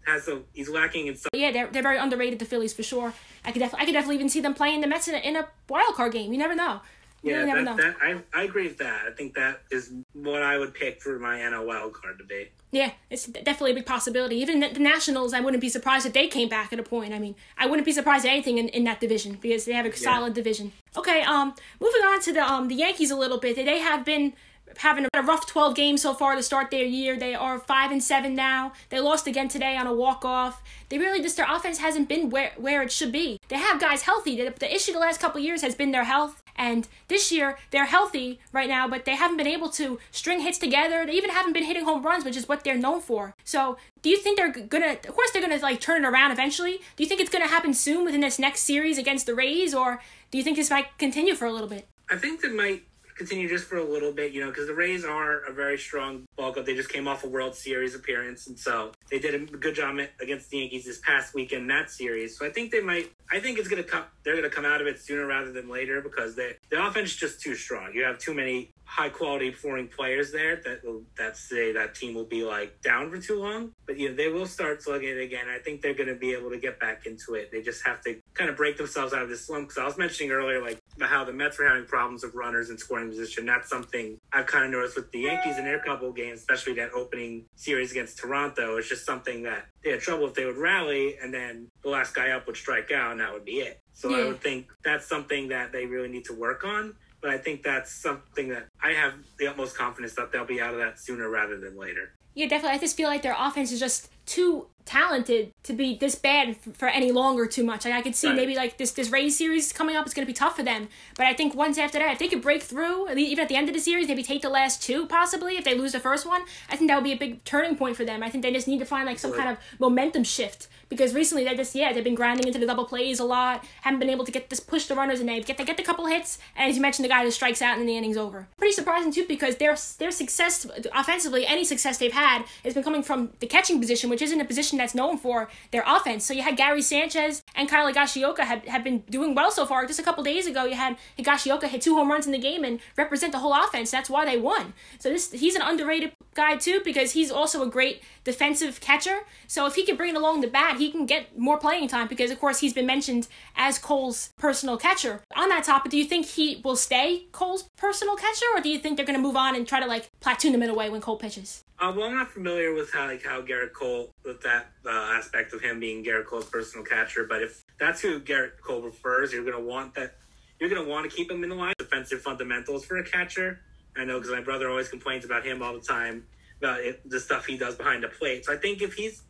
has 0.06 0.28
a 0.28 0.42
he's 0.52 0.68
lacking 0.68 1.06
in 1.06 1.16
some. 1.16 1.30
Yeah, 1.34 1.50
they're, 1.50 1.66
they're 1.68 1.82
very 1.82 1.98
underrated. 1.98 2.38
The 2.38 2.44
Phillies 2.44 2.72
for 2.72 2.82
sure. 2.82 3.12
I 3.44 3.52
could 3.52 3.60
definitely 3.60 3.82
I 3.82 3.86
could 3.86 3.92
definitely 3.92 4.16
even 4.16 4.28
see 4.28 4.40
them 4.40 4.54
playing 4.54 4.80
the 4.80 4.86
Mets 4.86 5.08
in 5.08 5.14
a, 5.14 5.18
in 5.18 5.36
a 5.36 5.48
wild 5.68 5.94
card 5.94 6.12
game. 6.12 6.32
You 6.32 6.38
never 6.38 6.54
know. 6.54 6.80
You 7.22 7.32
yeah, 7.32 7.42
really 7.42 7.64
that, 7.64 7.76
that, 7.78 7.96
I, 8.00 8.22
I 8.32 8.42
agree 8.44 8.68
with 8.68 8.78
that. 8.78 9.06
I 9.06 9.10
think 9.10 9.34
that 9.34 9.62
is 9.72 9.92
what 10.12 10.42
I 10.42 10.58
would 10.58 10.74
pick 10.74 11.00
for 11.02 11.18
my 11.18 11.38
NL 11.38 11.66
wild 11.66 11.92
card 11.94 12.18
debate. 12.18 12.52
Yeah, 12.70 12.92
it's 13.10 13.26
definitely 13.26 13.72
a 13.72 13.74
big 13.74 13.86
possibility. 13.86 14.36
Even 14.36 14.60
the, 14.60 14.68
the 14.68 14.80
Nationals, 14.80 15.32
I 15.32 15.40
wouldn't 15.40 15.60
be 15.60 15.68
surprised 15.68 16.06
if 16.06 16.12
they 16.12 16.28
came 16.28 16.48
back 16.48 16.72
at 16.72 16.78
a 16.78 16.84
point. 16.84 17.12
I 17.14 17.18
mean, 17.18 17.34
I 17.58 17.66
wouldn't 17.66 17.86
be 17.86 17.92
surprised 17.92 18.26
at 18.26 18.30
anything 18.30 18.58
in, 18.58 18.68
in 18.68 18.84
that 18.84 19.00
division 19.00 19.38
because 19.40 19.64
they 19.64 19.72
have 19.72 19.86
a 19.86 19.88
yeah. 19.88 19.94
solid 19.94 20.34
division. 20.34 20.72
Okay, 20.96 21.22
um, 21.22 21.54
moving 21.80 22.02
on 22.02 22.20
to 22.20 22.32
the 22.32 22.42
um 22.42 22.68
the 22.68 22.76
Yankees 22.76 23.10
a 23.10 23.16
little 23.16 23.38
bit. 23.38 23.56
They 23.56 23.78
have 23.78 24.04
been 24.04 24.34
having 24.78 25.06
a 25.12 25.22
rough 25.22 25.46
12 25.46 25.74
games 25.74 26.02
so 26.02 26.14
far 26.14 26.34
to 26.34 26.42
start 26.42 26.70
their 26.70 26.84
year. 26.84 27.16
They 27.16 27.34
are 27.34 27.58
5 27.58 27.90
and 27.90 28.02
7 28.02 28.34
now. 28.34 28.72
They 28.90 29.00
lost 29.00 29.26
again 29.26 29.48
today 29.48 29.76
on 29.76 29.86
a 29.86 29.94
walk-off. 29.94 30.62
They 30.88 30.98
really 30.98 31.22
just 31.22 31.36
their 31.36 31.50
offense 31.50 31.78
hasn't 31.78 32.08
been 32.08 32.30
where 32.30 32.52
where 32.56 32.82
it 32.82 32.92
should 32.92 33.12
be. 33.12 33.38
They 33.48 33.56
have 33.56 33.80
guys 33.80 34.02
healthy. 34.02 34.36
The, 34.36 34.52
the 34.58 34.72
issue 34.72 34.92
the 34.92 34.98
last 34.98 35.20
couple 35.20 35.40
years 35.40 35.62
has 35.62 35.74
been 35.74 35.90
their 35.90 36.04
health. 36.04 36.42
And 36.58 36.88
this 37.08 37.30
year 37.30 37.58
they're 37.70 37.86
healthy 37.86 38.40
right 38.50 38.68
now, 38.68 38.88
but 38.88 39.04
they 39.04 39.14
haven't 39.14 39.36
been 39.36 39.46
able 39.46 39.68
to 39.70 39.98
string 40.10 40.40
hits 40.40 40.58
together. 40.58 41.04
They 41.04 41.12
even 41.12 41.30
haven't 41.30 41.52
been 41.52 41.64
hitting 41.64 41.84
home 41.84 42.02
runs, 42.02 42.24
which 42.24 42.36
is 42.36 42.48
what 42.48 42.64
they're 42.64 42.78
known 42.78 43.02
for. 43.02 43.34
So, 43.44 43.76
do 44.00 44.08
you 44.08 44.16
think 44.16 44.38
they're 44.38 44.52
gonna? 44.52 44.92
Of 44.92 45.14
course, 45.14 45.30
they're 45.32 45.42
gonna 45.42 45.58
like 45.58 45.80
turn 45.80 46.04
it 46.04 46.08
around 46.08 46.30
eventually. 46.30 46.80
Do 46.96 47.02
you 47.02 47.08
think 47.08 47.20
it's 47.20 47.30
gonna 47.30 47.48
happen 47.48 47.74
soon 47.74 48.04
within 48.04 48.20
this 48.20 48.38
next 48.38 48.60
series 48.60 48.96
against 48.96 49.26
the 49.26 49.34
Rays, 49.34 49.74
or 49.74 50.00
do 50.30 50.38
you 50.38 50.44
think 50.44 50.56
this 50.56 50.70
might 50.70 50.96
continue 50.98 51.34
for 51.34 51.44
a 51.44 51.52
little 51.52 51.68
bit? 51.68 51.86
I 52.10 52.16
think 52.16 52.42
it 52.44 52.54
might 52.54 52.84
continue 53.16 53.48
just 53.48 53.64
for 53.64 53.78
a 53.78 53.84
little 53.84 54.12
bit, 54.12 54.32
you 54.32 54.40
know, 54.40 54.50
because 54.50 54.66
the 54.66 54.74
Rays 54.74 55.04
are 55.04 55.40
a 55.40 55.52
very 55.52 55.78
strong 55.78 56.26
ball 56.36 56.52
club. 56.52 56.66
They 56.66 56.74
just 56.74 56.90
came 56.90 57.08
off 57.08 57.24
a 57.24 57.28
World 57.28 57.54
Series 57.54 57.94
appearance, 57.94 58.46
and 58.46 58.58
so 58.58 58.92
they 59.10 59.18
did 59.18 59.34
a 59.34 59.38
good 59.38 59.74
job 59.74 59.98
against 60.20 60.50
the 60.50 60.58
Yankees 60.58 60.84
this 60.84 60.98
past 61.00 61.34
weekend 61.34 61.62
in 61.62 61.68
that 61.68 61.90
series. 61.90 62.38
So 62.38 62.46
I 62.46 62.50
think 62.50 62.70
they 62.70 62.80
might. 62.80 63.10
I 63.30 63.40
think 63.40 63.58
it's 63.58 63.68
gonna 63.68 63.82
come. 63.82 64.04
They're 64.24 64.36
gonna 64.36 64.50
come 64.50 64.64
out 64.64 64.80
of 64.80 64.86
it 64.86 65.00
sooner 65.00 65.26
rather 65.26 65.52
than 65.52 65.68
later 65.68 66.00
because 66.00 66.36
they, 66.36 66.56
the 66.70 66.84
offense 66.84 67.10
is 67.10 67.16
just 67.16 67.40
too 67.40 67.54
strong. 67.54 67.92
You 67.94 68.04
have 68.04 68.18
too 68.18 68.34
many 68.34 68.70
high 68.84 69.08
quality 69.08 69.50
performing 69.50 69.88
players 69.88 70.30
there 70.30 70.56
that 70.64 70.84
will 70.84 71.02
that 71.18 71.36
say 71.36 71.72
that 71.72 71.94
team 71.94 72.14
will 72.14 72.24
be 72.24 72.44
like 72.44 72.80
down 72.82 73.10
for 73.10 73.18
too 73.18 73.40
long. 73.40 73.72
But 73.86 73.98
you 73.98 74.08
know 74.08 74.14
they 74.14 74.28
will 74.28 74.46
start 74.46 74.82
slugging 74.82 75.08
it 75.08 75.20
again. 75.20 75.46
I 75.48 75.58
think 75.58 75.82
they're 75.82 75.94
to 75.94 76.14
be 76.14 76.32
able 76.34 76.50
to 76.50 76.58
get 76.58 76.78
back 76.78 77.06
into 77.06 77.34
it. 77.34 77.50
They 77.50 77.62
just 77.62 77.84
have 77.84 78.00
to 78.02 78.20
kind 78.34 78.48
of 78.48 78.56
break 78.56 78.76
themselves 78.76 79.12
out 79.12 79.22
of 79.22 79.28
this 79.28 79.46
slump. 79.46 79.68
Because 79.68 79.82
I 79.82 79.84
was 79.84 79.98
mentioning 79.98 80.30
earlier, 80.30 80.62
like 80.62 80.78
how 81.00 81.24
the 81.24 81.32
Mets 81.32 81.58
were 81.58 81.66
having 81.66 81.84
problems 81.84 82.24
with 82.24 82.34
runners 82.34 82.70
in 82.70 82.78
scoring 82.78 83.08
position. 83.08 83.46
That's 83.46 83.68
something 83.68 84.18
I've 84.32 84.46
kind 84.46 84.64
of 84.64 84.70
noticed 84.70 84.96
with 84.96 85.10
the 85.12 85.20
Yankees 85.20 85.58
in 85.58 85.64
their 85.64 85.80
couple 85.80 86.12
games, 86.12 86.40
especially 86.40 86.74
that 86.74 86.92
opening 86.92 87.44
series 87.56 87.90
against 87.90 88.18
Toronto. 88.18 88.76
It's 88.76 88.88
just 88.88 89.04
something 89.04 89.42
that 89.42 89.66
they 89.84 89.90
had 89.90 90.00
trouble 90.00 90.26
if 90.26 90.34
they 90.34 90.44
would 90.44 90.56
rally 90.56 91.16
and 91.22 91.32
then 91.32 91.68
the 91.82 91.90
last 91.90 92.14
guy 92.14 92.30
up 92.30 92.46
would 92.46 92.56
strike 92.56 92.90
out 92.90 93.12
and 93.12 93.20
that 93.20 93.32
would 93.32 93.44
be 93.44 93.58
it. 93.58 93.80
So 93.92 94.10
yeah. 94.10 94.24
I 94.24 94.28
would 94.28 94.40
think 94.40 94.68
that's 94.84 95.06
something 95.06 95.48
that 95.48 95.72
they 95.72 95.86
really 95.86 96.08
need 96.08 96.24
to 96.26 96.34
work 96.34 96.64
on. 96.64 96.94
But 97.20 97.30
I 97.30 97.38
think 97.38 97.62
that's 97.62 97.90
something 97.90 98.48
that 98.50 98.68
I 98.82 98.90
have 98.92 99.14
the 99.38 99.48
utmost 99.48 99.76
confidence 99.76 100.14
that 100.14 100.32
they'll 100.32 100.44
be 100.44 100.60
out 100.60 100.74
of 100.74 100.80
that 100.80 101.00
sooner 101.00 101.28
rather 101.28 101.58
than 101.58 101.76
later. 101.76 102.12
Yeah, 102.34 102.46
definitely. 102.46 102.76
I 102.76 102.80
just 102.80 102.96
feel 102.96 103.08
like 103.08 103.22
their 103.22 103.34
offense 103.36 103.72
is 103.72 103.80
just 103.80 104.10
too 104.26 104.66
talented 104.86 105.52
to 105.64 105.72
be 105.72 105.98
this 105.98 106.14
bad 106.14 106.56
for 106.56 106.88
any 106.88 107.10
longer 107.10 107.46
too 107.46 107.64
much. 107.64 107.84
Like 107.84 107.94
I 107.94 108.02
could 108.02 108.14
see 108.14 108.28
right. 108.28 108.36
maybe 108.36 108.54
like 108.54 108.78
this 108.78 108.92
this 108.92 109.10
Rays 109.10 109.36
series 109.36 109.72
coming 109.72 109.96
up 109.96 110.06
is 110.06 110.14
going 110.14 110.24
to 110.24 110.30
be 110.30 110.34
tough 110.34 110.56
for 110.56 110.62
them. 110.62 110.88
But 111.16 111.26
I 111.26 111.34
think 111.34 111.54
once 111.54 111.76
after 111.76 111.98
that, 111.98 112.12
if 112.12 112.18
they 112.18 112.28
could 112.28 112.40
break 112.40 112.62
through, 112.62 113.10
even 113.10 113.42
at 113.42 113.48
the 113.48 113.56
end 113.56 113.68
of 113.68 113.74
the 113.74 113.80
series, 113.80 114.08
maybe 114.08 114.22
take 114.22 114.42
the 114.42 114.48
last 114.48 114.82
two 114.82 115.06
possibly 115.06 115.56
if 115.56 115.64
they 115.64 115.74
lose 115.74 115.92
the 115.92 116.00
first 116.00 116.24
one, 116.24 116.42
I 116.70 116.76
think 116.76 116.88
that 116.88 116.94
would 116.94 117.04
be 117.04 117.12
a 117.12 117.18
big 117.18 117.44
turning 117.44 117.76
point 117.76 117.96
for 117.96 118.04
them. 118.04 118.22
I 118.22 118.30
think 118.30 118.42
they 118.42 118.52
just 118.52 118.68
need 118.68 118.78
to 118.78 118.84
find 118.84 119.06
like 119.06 119.18
some 119.18 119.32
right. 119.32 119.38
kind 119.38 119.50
of 119.50 119.58
momentum 119.80 120.24
shift 120.24 120.68
because 120.88 121.14
recently 121.14 121.44
they 121.44 121.56
just 121.56 121.74
yeah 121.74 121.92
they've 121.92 122.04
been 122.04 122.14
grinding 122.14 122.46
into 122.46 122.58
the 122.58 122.66
double 122.66 122.84
plays 122.84 123.18
a 123.18 123.24
lot, 123.24 123.64
haven't 123.82 123.98
been 123.98 124.10
able 124.10 124.24
to 124.24 124.32
get 124.32 124.50
this 124.50 124.60
push 124.60 124.86
the 124.86 124.94
runners 124.94 125.18
and 125.18 125.28
they 125.28 125.40
get 125.40 125.58
they 125.58 125.64
get 125.64 125.76
the 125.76 125.82
couple 125.82 126.06
hits 126.06 126.38
and 126.54 126.70
as 126.70 126.76
you 126.76 126.82
mentioned 126.82 127.04
the 127.04 127.08
guy 127.08 127.24
just 127.24 127.36
strikes 127.36 127.60
out 127.60 127.78
and 127.78 127.88
the 127.88 127.96
inning's 127.96 128.16
over. 128.16 128.46
Pretty 128.56 128.72
surprising 128.72 129.12
too 129.12 129.26
because 129.26 129.56
their 129.56 129.76
their 129.98 130.12
success 130.12 130.66
offensively 130.94 131.44
any 131.46 131.64
success 131.64 131.98
they've 131.98 132.12
had 132.12 132.44
has 132.62 132.74
been 132.74 132.84
coming 132.84 133.02
from 133.02 133.30
the 133.40 133.46
catching 133.46 133.80
position 133.80 134.08
which 134.16 134.22
isn't 134.22 134.40
a 134.40 134.46
position 134.46 134.78
that's 134.78 134.94
known 134.94 135.18
for 135.18 135.50
their 135.72 135.84
offense. 135.86 136.24
So 136.24 136.32
you 136.32 136.40
had 136.40 136.56
Gary 136.56 136.80
Sanchez 136.80 137.42
and 137.54 137.68
Kyle 137.68 137.92
Higashioka 137.92 138.38
have, 138.38 138.64
have 138.64 138.82
been 138.82 139.00
doing 139.10 139.34
well 139.34 139.50
so 139.50 139.66
far. 139.66 139.84
Just 139.84 140.00
a 140.00 140.02
couple 140.02 140.24
days 140.24 140.46
ago, 140.46 140.64
you 140.64 140.74
had 140.74 140.96
Higashioka 141.18 141.64
hit 141.64 141.82
two 141.82 141.94
home 141.94 142.10
runs 142.10 142.24
in 142.24 142.32
the 142.32 142.38
game 142.38 142.64
and 142.64 142.80
represent 142.96 143.32
the 143.32 143.40
whole 143.40 143.52
offense. 143.52 143.90
That's 143.90 144.08
why 144.08 144.24
they 144.24 144.38
won. 144.38 144.72
So 144.98 145.10
this 145.10 145.32
he's 145.32 145.54
an 145.54 145.60
underrated 145.60 146.12
guy 146.32 146.56
too 146.56 146.80
because 146.82 147.12
he's 147.12 147.30
also 147.30 147.62
a 147.62 147.68
great 147.68 148.02
defensive 148.24 148.80
catcher. 148.80 149.18
So 149.48 149.66
if 149.66 149.74
he 149.74 149.84
can 149.84 149.96
bring 149.96 150.14
it 150.14 150.16
along 150.16 150.40
the 150.40 150.46
bat, 150.46 150.78
he 150.78 150.90
can 150.90 151.04
get 151.04 151.38
more 151.38 151.58
playing 151.58 151.88
time 151.88 152.08
because 152.08 152.30
of 152.30 152.40
course 152.40 152.60
he's 152.60 152.72
been 152.72 152.86
mentioned 152.86 153.28
as 153.54 153.78
Cole's 153.78 154.30
personal 154.38 154.78
catcher. 154.78 155.20
On 155.36 155.50
that 155.50 155.64
topic, 155.64 155.90
do 155.90 155.98
you 155.98 156.06
think 156.06 156.24
he 156.24 156.62
will 156.64 156.76
stay 156.76 157.26
Cole's 157.32 157.68
personal 157.76 158.16
catcher 158.16 158.46
or 158.54 158.62
do 158.62 158.70
you 158.70 158.78
think 158.78 158.96
they're 158.96 159.04
going 159.04 159.18
to 159.18 159.22
move 159.22 159.36
on 159.36 159.54
and 159.54 159.68
try 159.68 159.78
to 159.78 159.86
like 159.86 160.08
platoon 160.20 160.54
him 160.54 160.62
in 160.62 160.70
a 160.70 160.74
way 160.74 160.88
when 160.88 161.02
Cole 161.02 161.18
pitches? 161.18 161.64
Uh, 161.78 161.92
well, 161.94 162.06
I'm 162.06 162.14
not 162.14 162.30
familiar 162.30 162.74
with 162.74 162.90
how 162.92 163.06
like 163.06 163.24
how 163.24 163.42
Gerrit 163.42 163.72
Cole 163.74 164.10
with 164.24 164.40
that 164.42 164.68
uh, 164.86 164.90
aspect 164.90 165.52
of 165.52 165.60
him 165.60 165.78
being 165.78 166.04
Gerrit 166.04 166.26
Cole's 166.26 166.46
personal 166.46 166.84
catcher, 166.84 167.26
but 167.28 167.42
if 167.42 167.64
that's 167.78 168.00
who 168.00 168.20
Gerrit 168.20 168.52
Cole 168.62 168.80
prefers, 168.80 169.32
you're 169.32 169.44
to 169.44 169.60
want 169.60 169.94
that. 169.94 170.14
You're 170.58 170.70
to 170.70 170.88
want 170.88 171.10
to 171.10 171.14
keep 171.14 171.30
him 171.30 171.42
in 171.42 171.50
the 171.50 171.54
line. 171.54 171.74
Defensive 171.78 172.22
fundamentals 172.22 172.86
for 172.86 172.96
a 172.96 173.04
catcher. 173.04 173.60
I 173.96 174.04
know 174.04 174.18
because 174.18 174.32
my 174.32 174.40
brother 174.40 174.70
always 174.70 174.88
complains 174.88 175.24
about 175.26 175.44
him 175.44 175.62
all 175.62 175.74
the 175.74 175.80
time 175.80 176.24
about 176.58 176.80
it, 176.80 177.08
the 177.08 177.20
stuff 177.20 177.46
he 177.46 177.58
does 177.58 177.74
behind 177.74 178.02
the 178.02 178.08
plate. 178.08 178.46
So 178.46 178.54
I 178.54 178.56
think 178.56 178.80
if 178.80 178.94
he's 178.94 179.22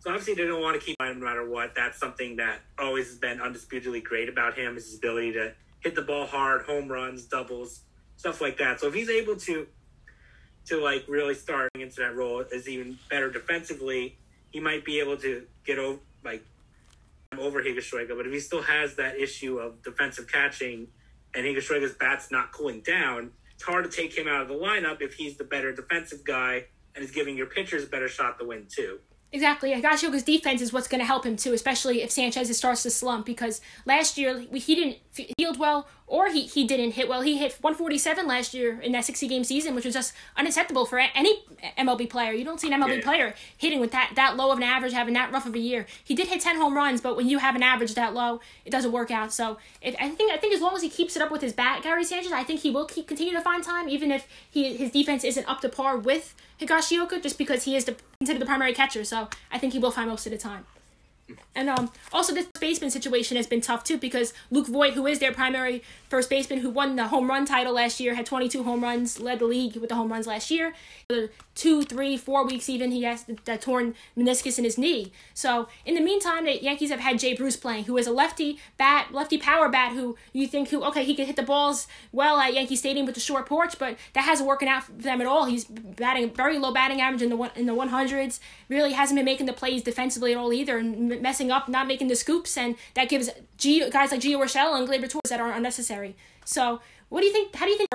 So 0.00 0.10
obviously 0.10 0.34
they 0.34 0.46
don't 0.46 0.62
want 0.62 0.80
to 0.80 0.84
keep 0.84 0.96
him 1.00 1.20
no 1.20 1.26
matter 1.26 1.48
what. 1.48 1.74
That's 1.76 1.98
something 1.98 2.36
that 2.36 2.60
always 2.78 3.08
has 3.08 3.18
been 3.18 3.40
undisputedly 3.40 4.00
great 4.00 4.28
about 4.28 4.56
him 4.58 4.76
is 4.76 4.86
his 4.86 4.98
ability 4.98 5.32
to 5.34 5.52
hit 5.80 5.94
the 5.94 6.02
ball 6.02 6.26
hard, 6.26 6.62
home 6.62 6.88
runs, 6.88 7.26
doubles, 7.26 7.82
stuff 8.16 8.40
like 8.40 8.58
that. 8.58 8.80
So 8.80 8.88
if 8.88 8.94
he's 8.94 9.10
able 9.10 9.36
to 9.36 9.68
to 10.66 10.82
like 10.82 11.04
really 11.08 11.34
start 11.34 11.70
into 11.74 11.96
that 12.00 12.14
role 12.14 12.40
is 12.40 12.68
even 12.68 12.98
better 13.08 13.30
defensively, 13.30 14.16
he 14.50 14.60
might 14.60 14.84
be 14.84 15.00
able 15.00 15.16
to 15.18 15.44
get 15.64 15.78
over 15.78 15.98
like 16.24 16.44
over 17.38 17.62
Higashioka. 17.62 18.16
But 18.16 18.26
if 18.26 18.32
he 18.32 18.40
still 18.40 18.62
has 18.62 18.96
that 18.96 19.18
issue 19.18 19.58
of 19.58 19.82
defensive 19.82 20.30
catching 20.30 20.88
and 21.34 21.44
Higashioka's 21.44 21.94
bat's 21.94 22.30
not 22.30 22.52
cooling 22.52 22.80
down, 22.80 23.30
it's 23.54 23.62
hard 23.62 23.84
to 23.84 23.90
take 23.90 24.16
him 24.16 24.26
out 24.26 24.42
of 24.42 24.48
the 24.48 24.54
lineup 24.54 25.00
if 25.00 25.14
he's 25.14 25.36
the 25.36 25.44
better 25.44 25.72
defensive 25.72 26.24
guy 26.24 26.64
and 26.94 27.04
is 27.04 27.10
giving 27.10 27.36
your 27.36 27.46
pitchers 27.46 27.84
a 27.84 27.86
better 27.86 28.08
shot 28.08 28.38
to 28.38 28.46
win 28.46 28.66
too. 28.68 28.98
Exactly. 29.32 29.70
Higashioka's 29.72 30.24
defense 30.24 30.60
is 30.60 30.72
what's 30.72 30.88
going 30.88 30.98
to 30.98 31.04
help 31.04 31.24
him 31.24 31.36
too, 31.36 31.52
especially 31.52 32.02
if 32.02 32.10
Sanchez 32.10 32.56
starts 32.56 32.82
to 32.82 32.90
slump. 32.90 33.26
Because 33.26 33.60
last 33.86 34.18
year 34.18 34.40
he 34.40 34.74
didn't 34.74 34.98
field 35.12 35.58
well, 35.58 35.88
or 36.06 36.28
he, 36.28 36.42
he 36.42 36.64
didn't 36.64 36.92
hit 36.92 37.08
well. 37.08 37.22
He 37.22 37.36
hit 37.36 37.52
147 37.60 38.26
last 38.26 38.54
year 38.54 38.80
in 38.80 38.92
that 38.92 39.04
60 39.04 39.26
game 39.28 39.44
season, 39.44 39.74
which 39.74 39.84
was 39.84 39.94
just 39.94 40.12
unacceptable 40.36 40.86
for 40.86 40.98
any 40.98 41.42
MLB 41.78 42.08
player. 42.08 42.32
You 42.32 42.44
don't 42.44 42.60
see 42.60 42.72
an 42.72 42.80
MLB 42.80 42.96
yeah. 42.96 43.02
player 43.02 43.34
hitting 43.56 43.80
with 43.80 43.90
that 43.92 44.12
that 44.16 44.36
low 44.36 44.50
of 44.50 44.58
an 44.58 44.64
average, 44.64 44.92
having 44.92 45.14
that 45.14 45.32
rough 45.32 45.46
of 45.46 45.54
a 45.54 45.58
year. 45.58 45.86
He 46.02 46.14
did 46.14 46.28
hit 46.28 46.40
10 46.40 46.56
home 46.56 46.74
runs, 46.74 47.00
but 47.00 47.16
when 47.16 47.28
you 47.28 47.38
have 47.38 47.56
an 47.56 47.62
average 47.62 47.94
that 47.94 48.14
low, 48.14 48.40
it 48.64 48.70
doesn't 48.70 48.92
work 48.92 49.10
out. 49.10 49.32
So 49.32 49.58
if, 49.82 49.94
I 50.00 50.08
think 50.10 50.32
I 50.32 50.36
think 50.36 50.54
as 50.54 50.60
long 50.60 50.74
as 50.74 50.82
he 50.82 50.88
keeps 50.88 51.16
it 51.16 51.22
up 51.22 51.30
with 51.30 51.42
his 51.42 51.52
bat, 51.52 51.82
Gary 51.82 52.04
Sanchez, 52.04 52.32
I 52.32 52.44
think 52.44 52.60
he 52.60 52.70
will 52.70 52.86
keep 52.86 53.06
continue 53.06 53.32
to 53.34 53.40
find 53.40 53.62
time, 53.62 53.88
even 53.88 54.10
if 54.10 54.26
he 54.50 54.76
his 54.76 54.90
defense 54.90 55.24
isn't 55.24 55.48
up 55.48 55.60
to 55.62 55.68
par 55.68 55.96
with 55.96 56.34
Higashioka, 56.60 57.22
just 57.22 57.38
because 57.38 57.64
he 57.64 57.76
is 57.76 57.84
the, 57.84 57.96
considered 58.18 58.40
the 58.40 58.46
primary 58.46 58.72
catcher. 58.72 59.04
So 59.04 59.28
I 59.50 59.58
think 59.58 59.72
he 59.72 59.78
will 59.78 59.90
find 59.90 60.08
most 60.08 60.26
of 60.26 60.32
the 60.32 60.38
time. 60.38 60.66
And 61.54 61.68
um, 61.68 61.90
also 62.12 62.34
this 62.34 62.46
baseman 62.58 62.90
situation 62.90 63.36
has 63.36 63.46
been 63.46 63.60
tough 63.60 63.84
too 63.84 63.98
because 63.98 64.32
Luke 64.50 64.66
Voit, 64.66 64.94
who 64.94 65.06
is 65.06 65.18
their 65.18 65.32
primary 65.32 65.82
first 66.08 66.30
baseman, 66.30 66.60
who 66.60 66.70
won 66.70 66.96
the 66.96 67.08
home 67.08 67.28
run 67.28 67.44
title 67.44 67.74
last 67.74 68.00
year, 68.00 68.14
had 68.14 68.26
22 68.26 68.62
home 68.62 68.82
runs, 68.82 69.20
led 69.20 69.38
the 69.38 69.44
league 69.44 69.76
with 69.76 69.88
the 69.88 69.94
home 69.94 70.10
runs 70.10 70.26
last 70.26 70.50
year. 70.50 70.74
Two, 71.54 71.82
three, 71.82 72.16
four 72.16 72.46
weeks 72.46 72.68
even, 72.68 72.90
he 72.90 73.02
has 73.02 73.24
the, 73.24 73.58
torn 73.58 73.94
meniscus 74.16 74.58
in 74.58 74.64
his 74.64 74.78
knee. 74.78 75.12
So 75.34 75.68
in 75.84 75.94
the 75.94 76.00
meantime, 76.00 76.46
the 76.46 76.62
Yankees 76.62 76.90
have 76.90 77.00
had 77.00 77.18
Jay 77.18 77.34
Bruce 77.34 77.56
playing, 77.56 77.84
who 77.84 77.98
is 77.98 78.06
a 78.06 78.12
lefty 78.12 78.58
bat, 78.78 79.08
lefty 79.12 79.36
power 79.36 79.68
bat, 79.68 79.92
who 79.92 80.16
you 80.32 80.46
think 80.46 80.70
who 80.70 80.82
okay 80.84 81.04
he 81.04 81.14
can 81.14 81.26
hit 81.26 81.36
the 81.36 81.42
balls 81.42 81.86
well 82.12 82.38
at 82.38 82.54
Yankee 82.54 82.76
Stadium 82.76 83.06
with 83.06 83.14
the 83.14 83.20
short 83.20 83.46
porch, 83.46 83.78
but 83.78 83.96
that 84.14 84.22
hasn't 84.22 84.48
working 84.48 84.68
out 84.68 84.84
for 84.84 84.92
them 84.92 85.20
at 85.20 85.26
all. 85.26 85.44
He's 85.44 85.64
batting 85.64 86.32
very 86.32 86.58
low 86.58 86.72
batting 86.72 87.00
average 87.00 87.22
in 87.22 87.28
the 87.28 87.36
one 87.36 87.50
in 87.54 87.66
the 87.66 87.74
100s. 87.74 88.40
Really 88.68 88.92
hasn't 88.92 89.18
been 89.18 89.24
making 89.24 89.46
the 89.46 89.52
plays 89.52 89.82
defensively 89.82 90.32
at 90.32 90.38
all 90.38 90.52
either, 90.52 90.78
and 90.78 91.19
messing 91.20 91.50
up, 91.50 91.68
not 91.68 91.86
making 91.86 92.08
the 92.08 92.16
scoops, 92.16 92.56
and 92.56 92.76
that 92.94 93.08
gives 93.08 93.28
guys 93.28 94.10
like 94.10 94.20
Gio 94.20 94.38
Urshela 94.38 94.78
and 94.78 94.88
Gleyber 94.88 95.08
Torres 95.08 95.28
that 95.28 95.40
are 95.40 95.52
unnecessary. 95.52 96.16
So, 96.44 96.80
what 97.08 97.20
do 97.20 97.26
you 97.26 97.32
think? 97.32 97.54
How 97.54 97.66
do 97.66 97.72
you 97.72 97.78
think 97.78 97.90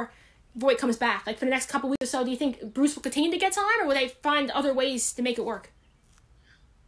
Voit 0.56 0.78
comes 0.78 0.98
back? 0.98 1.26
Like 1.26 1.38
for 1.38 1.46
the 1.46 1.52
next 1.52 1.70
couple 1.70 1.90
weeks 1.90 2.04
or 2.04 2.08
so, 2.08 2.24
do 2.24 2.32
you 2.32 2.38
think 2.38 2.74
Bruce 2.74 2.96
will 2.96 3.04
continue 3.04 3.32
to 3.32 3.38
get 3.38 3.54
time, 3.54 3.82
or 3.82 3.88
will 3.88 3.96
they 3.96 4.10
find 4.10 4.52
other 4.52 4.74
ways 4.74 5.14
to 5.14 5.22
make 5.22 5.38
it 5.38 5.46
work? 5.46 5.72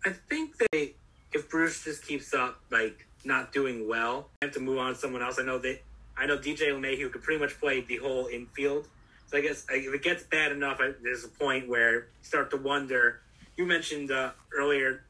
I 0.06 0.12
think 0.12 0.56
they, 0.72 0.96
if 1.34 1.50
Bruce 1.50 1.84
just 1.84 2.06
keeps 2.06 2.34
up 2.34 2.62
like 2.72 3.08
not 3.26 3.52
doing 3.52 3.88
well, 3.88 4.30
I 4.42 4.46
have 4.46 4.54
to 4.54 4.60
move 4.60 4.78
on 4.78 4.94
to 4.94 5.00
someone 5.00 5.22
else. 5.22 5.40
I 5.40 5.44
know 5.44 5.58
that 5.60 5.82
I 6.18 6.26
know 6.26 6.38
DJ 6.38 6.70
LeMahieu 6.70 7.12
could 7.12 7.24
pretty 7.24 7.40
much 7.40 7.60
play 7.60 7.82
the 7.82 7.98
whole 7.98 8.28
infield. 8.28 8.88
So 9.28 9.38
I 9.38 9.42
guess 9.42 9.66
if 9.70 9.94
it 9.94 10.04
gets 10.04 10.24
bad 10.24 10.54
enough, 10.54 10.80
there's 11.04 11.26
a 11.26 11.28
point 11.28 11.68
where 11.68 11.96
you 11.96 12.04
start 12.22 12.50
to 12.52 12.58
wonder 12.58 13.20
you 13.58 13.66
mentioned 13.66 14.12
uh, 14.12 14.32
earlier 14.56 15.04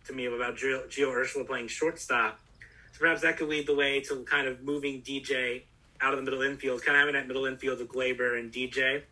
about 0.48 0.60
Gio, 0.60 1.14
Urshela 1.14 1.46
playing 1.46 1.68
shortstop. 1.68 2.40
So 2.94 3.00
perhaps 3.00 3.22
that 3.22 3.38
could 3.38 3.50
lead 3.50 3.68
the 3.68 3.76
way 3.76 4.02
to 4.02 4.24
kind 4.24 4.48
of 4.48 4.64
moving 4.64 5.02
DJ 5.02 5.64
out 6.02 6.14
of 6.14 6.20
the 6.20 6.24
middle 6.24 6.42
infield, 6.42 6.84
kind 6.84 6.96
of 6.96 7.02
having 7.02 7.16
that 7.16 7.28
middle 7.28 7.46
infield 7.46 7.82
of 7.82 7.88
Gleyber 7.88 8.40
and 8.40 8.52
DJ, 8.52 8.96
and 8.96 9.04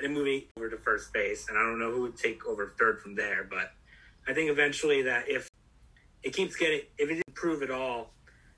then 0.00 0.12
moving 0.12 0.42
over 0.56 0.70
to 0.70 0.76
first 0.78 1.12
base. 1.12 1.48
And 1.48 1.58
I 1.58 1.62
don't 1.62 1.78
know 1.78 1.90
who 1.90 2.02
would 2.02 2.16
take 2.16 2.46
over 2.46 2.74
third 2.78 3.00
from 3.00 3.14
there, 3.14 3.46
but 3.48 3.72
I 4.26 4.34
think 4.34 4.50
eventually 4.50 5.02
that 5.02 5.28
if 5.28 5.48
it 6.22 6.34
keeps 6.34 6.56
getting, 6.56 6.80
if 6.98 7.10
it 7.10 7.14
didn't 7.14 7.34
prove 7.34 7.62
at 7.62 7.70
all, 7.70 8.10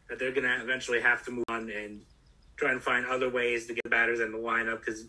that 0.08 0.18
they're 0.18 0.32
going 0.32 0.44
to 0.44 0.62
eventually 0.62 1.00
have 1.00 1.24
to 1.24 1.30
move 1.30 1.44
on 1.48 1.70
and 1.70 2.02
try 2.56 2.72
and 2.72 2.82
find 2.82 3.06
other 3.06 3.30
ways 3.30 3.66
to 3.66 3.74
get 3.74 3.90
batters 3.90 4.20
in 4.20 4.32
the 4.32 4.38
lineup 4.38 4.80
because 4.80 5.06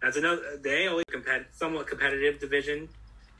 that's 0.00 0.16
another 0.16 0.58
they 0.60 0.86
AL 0.86 1.02
competitive, 1.08 1.52
somewhat 1.52 1.86
competitive 1.86 2.40
division 2.40 2.88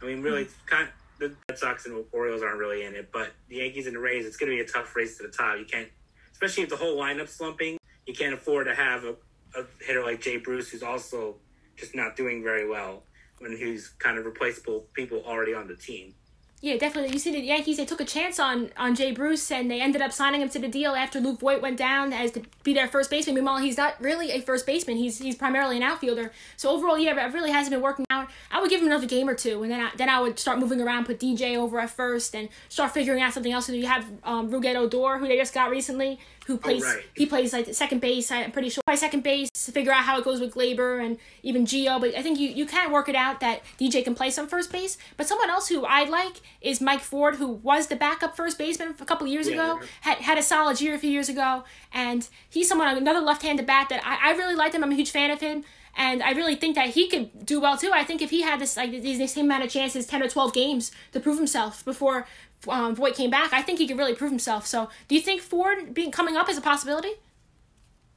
I 0.03 0.07
mean, 0.07 0.23
really, 0.23 0.45
mm-hmm. 0.45 0.67
kind 0.67 0.83
of, 0.89 0.89
the 1.19 1.35
Red 1.49 1.59
Sox 1.59 1.87
and 1.87 2.05
Orioles 2.13 2.43
aren't 2.43 2.59
really 2.59 2.85
in 2.85 2.95
it, 2.95 3.11
but 3.13 3.33
the 3.49 3.57
Yankees 3.57 3.87
and 3.87 3.97
the 3.97 4.01
Rays, 4.01 4.27
it's 4.27 4.37
going 4.37 4.51
to 4.51 4.57
be 4.57 4.63
a 4.63 4.67
tough 4.67 4.95
race 4.95 5.17
to 5.19 5.25
the 5.25 5.31
top. 5.31 5.59
You 5.59 5.65
can't, 5.65 5.89
especially 6.33 6.65
if 6.65 6.69
the 6.69 6.77
whole 6.77 6.97
lineup's 6.97 7.33
slumping, 7.33 7.79
you 8.07 8.15
can't 8.15 8.35
afford 8.35 8.67
to 8.67 8.75
have 8.75 9.05
a, 9.05 9.15
a 9.59 9.65
hitter 9.85 10.03
like 10.03 10.21
Jay 10.21 10.37
Bruce 10.37 10.71
who's 10.71 10.83
also 10.83 11.37
just 11.77 11.95
not 11.95 12.17
doing 12.17 12.43
very 12.43 12.69
well 12.69 13.03
when 13.39 13.57
he's 13.57 13.89
kind 13.99 14.19
of 14.19 14.25
replaceable 14.25 14.85
people 14.95 15.23
already 15.27 15.55
on 15.55 15.69
the 15.69 15.77
team. 15.77 16.15
Yeah, 16.63 16.79
definitely. 16.79 17.13
You 17.13 17.19
see, 17.19 17.33
the 17.33 17.41
Yankees 17.41 17.77
they 17.77 17.85
took 17.85 18.01
a 18.01 18.05
chance 18.05 18.41
on 18.41 18.71
on 18.79 18.95
Jay 18.95 19.13
Bruce, 19.13 19.51
and 19.53 19.71
they 19.71 19.81
ended 19.81 20.01
up 20.01 20.11
signing 20.11 20.41
him 20.41 20.49
to 20.49 20.59
the 20.59 20.69
deal 20.69 20.95
after 20.95 21.21
Luke 21.21 21.41
Voit 21.41 21.61
went 21.61 21.77
down 21.77 22.15
as 22.15 22.31
to 22.33 22.43
be 22.65 22.73
their 22.73 22.89
first 22.89 23.11
baseman. 23.11 23.35
Meanwhile, 23.35 23.59
he's 23.59 23.77
not 23.77 24.01
really 24.01 24.31
a 24.31 24.41
first 24.41 24.65
baseman. 24.65 24.97
He's 24.97 25.19
he's 25.19 25.37
primarily 25.37 25.77
an 25.77 25.83
outfielder. 25.83 26.33
So 26.57 26.71
overall, 26.71 26.99
yeah, 26.99 27.27
it 27.27 27.35
really 27.35 27.51
hasn't 27.53 27.73
been 27.73 27.83
working 27.83 28.07
out. 28.11 28.29
I 28.51 28.61
would 28.61 28.71
give 28.71 28.81
him 28.81 28.87
another 28.87 29.07
game 29.07 29.29
or 29.29 29.35
two, 29.35 29.63
and 29.63 29.71
then 29.71 29.81
I, 29.81 29.91
then 29.97 30.09
I 30.09 30.19
would 30.19 30.39
start 30.39 30.59
moving 30.59 30.81
around, 30.81 31.05
put 31.05 31.21
DJ 31.21 31.57
over 31.57 31.79
at 31.79 31.91
first, 31.91 32.35
and 32.35 32.49
start 32.71 32.93
figuring 32.93 33.21
out 33.21 33.35
something 33.35 33.53
else. 33.53 33.67
So 33.67 33.73
you 33.73 33.87
have 33.87 34.07
um, 34.25 34.53
Odor, 34.53 35.19
who 35.19 35.29
they 35.29 35.37
just 35.37 35.53
got 35.53 35.71
recently, 35.71 36.19
who 36.47 36.55
oh, 36.55 36.59
plays 36.59 36.85
oh, 36.85 36.95
right. 36.95 37.05
he 37.15 37.27
plays 37.27 37.53
like 37.53 37.73
second 37.75 38.01
base. 38.01 38.31
I'm 38.31 38.53
pretty 38.53 38.71
sure 38.71 38.83
by 38.87 38.95
second 38.95 39.23
base 39.23 39.51
to 39.51 39.73
figure 39.73 39.93
out 39.93 40.05
how 40.05 40.19
it 40.19 40.25
goes 40.25 40.41
with 40.41 40.55
Gleyber 40.55 41.05
and 41.05 41.19
even 41.43 41.67
Gio. 41.67 42.01
But 42.01 42.15
I 42.15 42.23
think 42.23 42.39
you 42.39 42.49
you 42.49 42.67
can 42.67 42.93
work 42.93 43.09
it 43.09 43.17
out 43.17 43.41
that 43.41 43.63
DJ 43.79 44.05
can 44.05 44.15
play 44.15 44.31
some 44.31 44.47
first 44.47 44.71
base. 44.73 44.97
But 45.17 45.27
someone 45.27 45.51
else 45.51 45.69
who 45.69 45.85
I 45.85 46.05
like 46.05 46.41
is 46.61 46.81
Mike 46.81 47.01
Ford, 47.01 47.37
who 47.37 47.49
was 47.49 47.89
the 47.89 47.97
backup 47.97 48.37
first 48.37 48.59
baseman 48.59 48.95
a 49.01 49.05
couple 49.05 49.27
years 49.27 49.49
yeah, 49.49 49.55
ago. 49.55 49.81
Had 50.03 50.19
had 50.19 50.39
a 50.39 50.43
solid 50.43 50.81
year 50.81 50.95
a 50.95 50.99
few 50.99 51.11
years 51.11 51.29
ago, 51.29 51.65
and 51.93 52.29
he's 52.49 52.69
someone 52.69 52.97
another 52.97 53.21
left-handed 53.21 53.67
bat 53.67 53.89
that 53.89 54.01
I, 54.05 54.31
I 54.31 54.37
really 54.37 54.55
like 54.55 54.73
him. 54.73 54.85
I'm 54.85 54.93
a 54.93 54.97
huge 54.97 55.11
fan 55.11 55.31
of 55.31 55.41
him 55.41 55.65
and 55.97 56.23
I 56.23 56.33
really 56.33 56.57
think 56.57 56.75
that 56.75 56.91
he 56.91 57.09
could 57.09 57.47
do 57.47 57.61
well 57.61 57.77
too. 57.77 57.91
I 57.93 58.05
think 58.05 58.21
if 58.21 58.31
he 58.31 58.43
had 58.43 58.61
this 58.61 58.77
like 58.77 58.91
these 58.91 59.33
same 59.33 59.47
amount 59.47 59.65
of 59.65 59.71
chances, 59.71 60.07
ten 60.07 60.23
or 60.23 60.29
twelve 60.29 60.53
games 60.53 60.93
to 61.13 61.21
prove 61.21 61.39
himself 61.39 61.85
before 61.85 62.27
um, 62.69 62.95
Voit 62.95 63.15
came 63.15 63.31
back, 63.31 63.53
I 63.53 63.63
think 63.63 63.79
he 63.79 63.89
could 63.89 63.99
really 63.99 64.15
prove 64.15 64.31
himself. 64.31 64.67
So, 64.67 64.91
do 65.09 65.15
you 65.15 65.21
think 65.21 65.41
Ford 65.41 65.95
being 65.95 66.11
coming 66.11 66.37
up 66.37 66.49
is 66.49 66.59
a 66.59 66.61
possibility? 66.61 67.13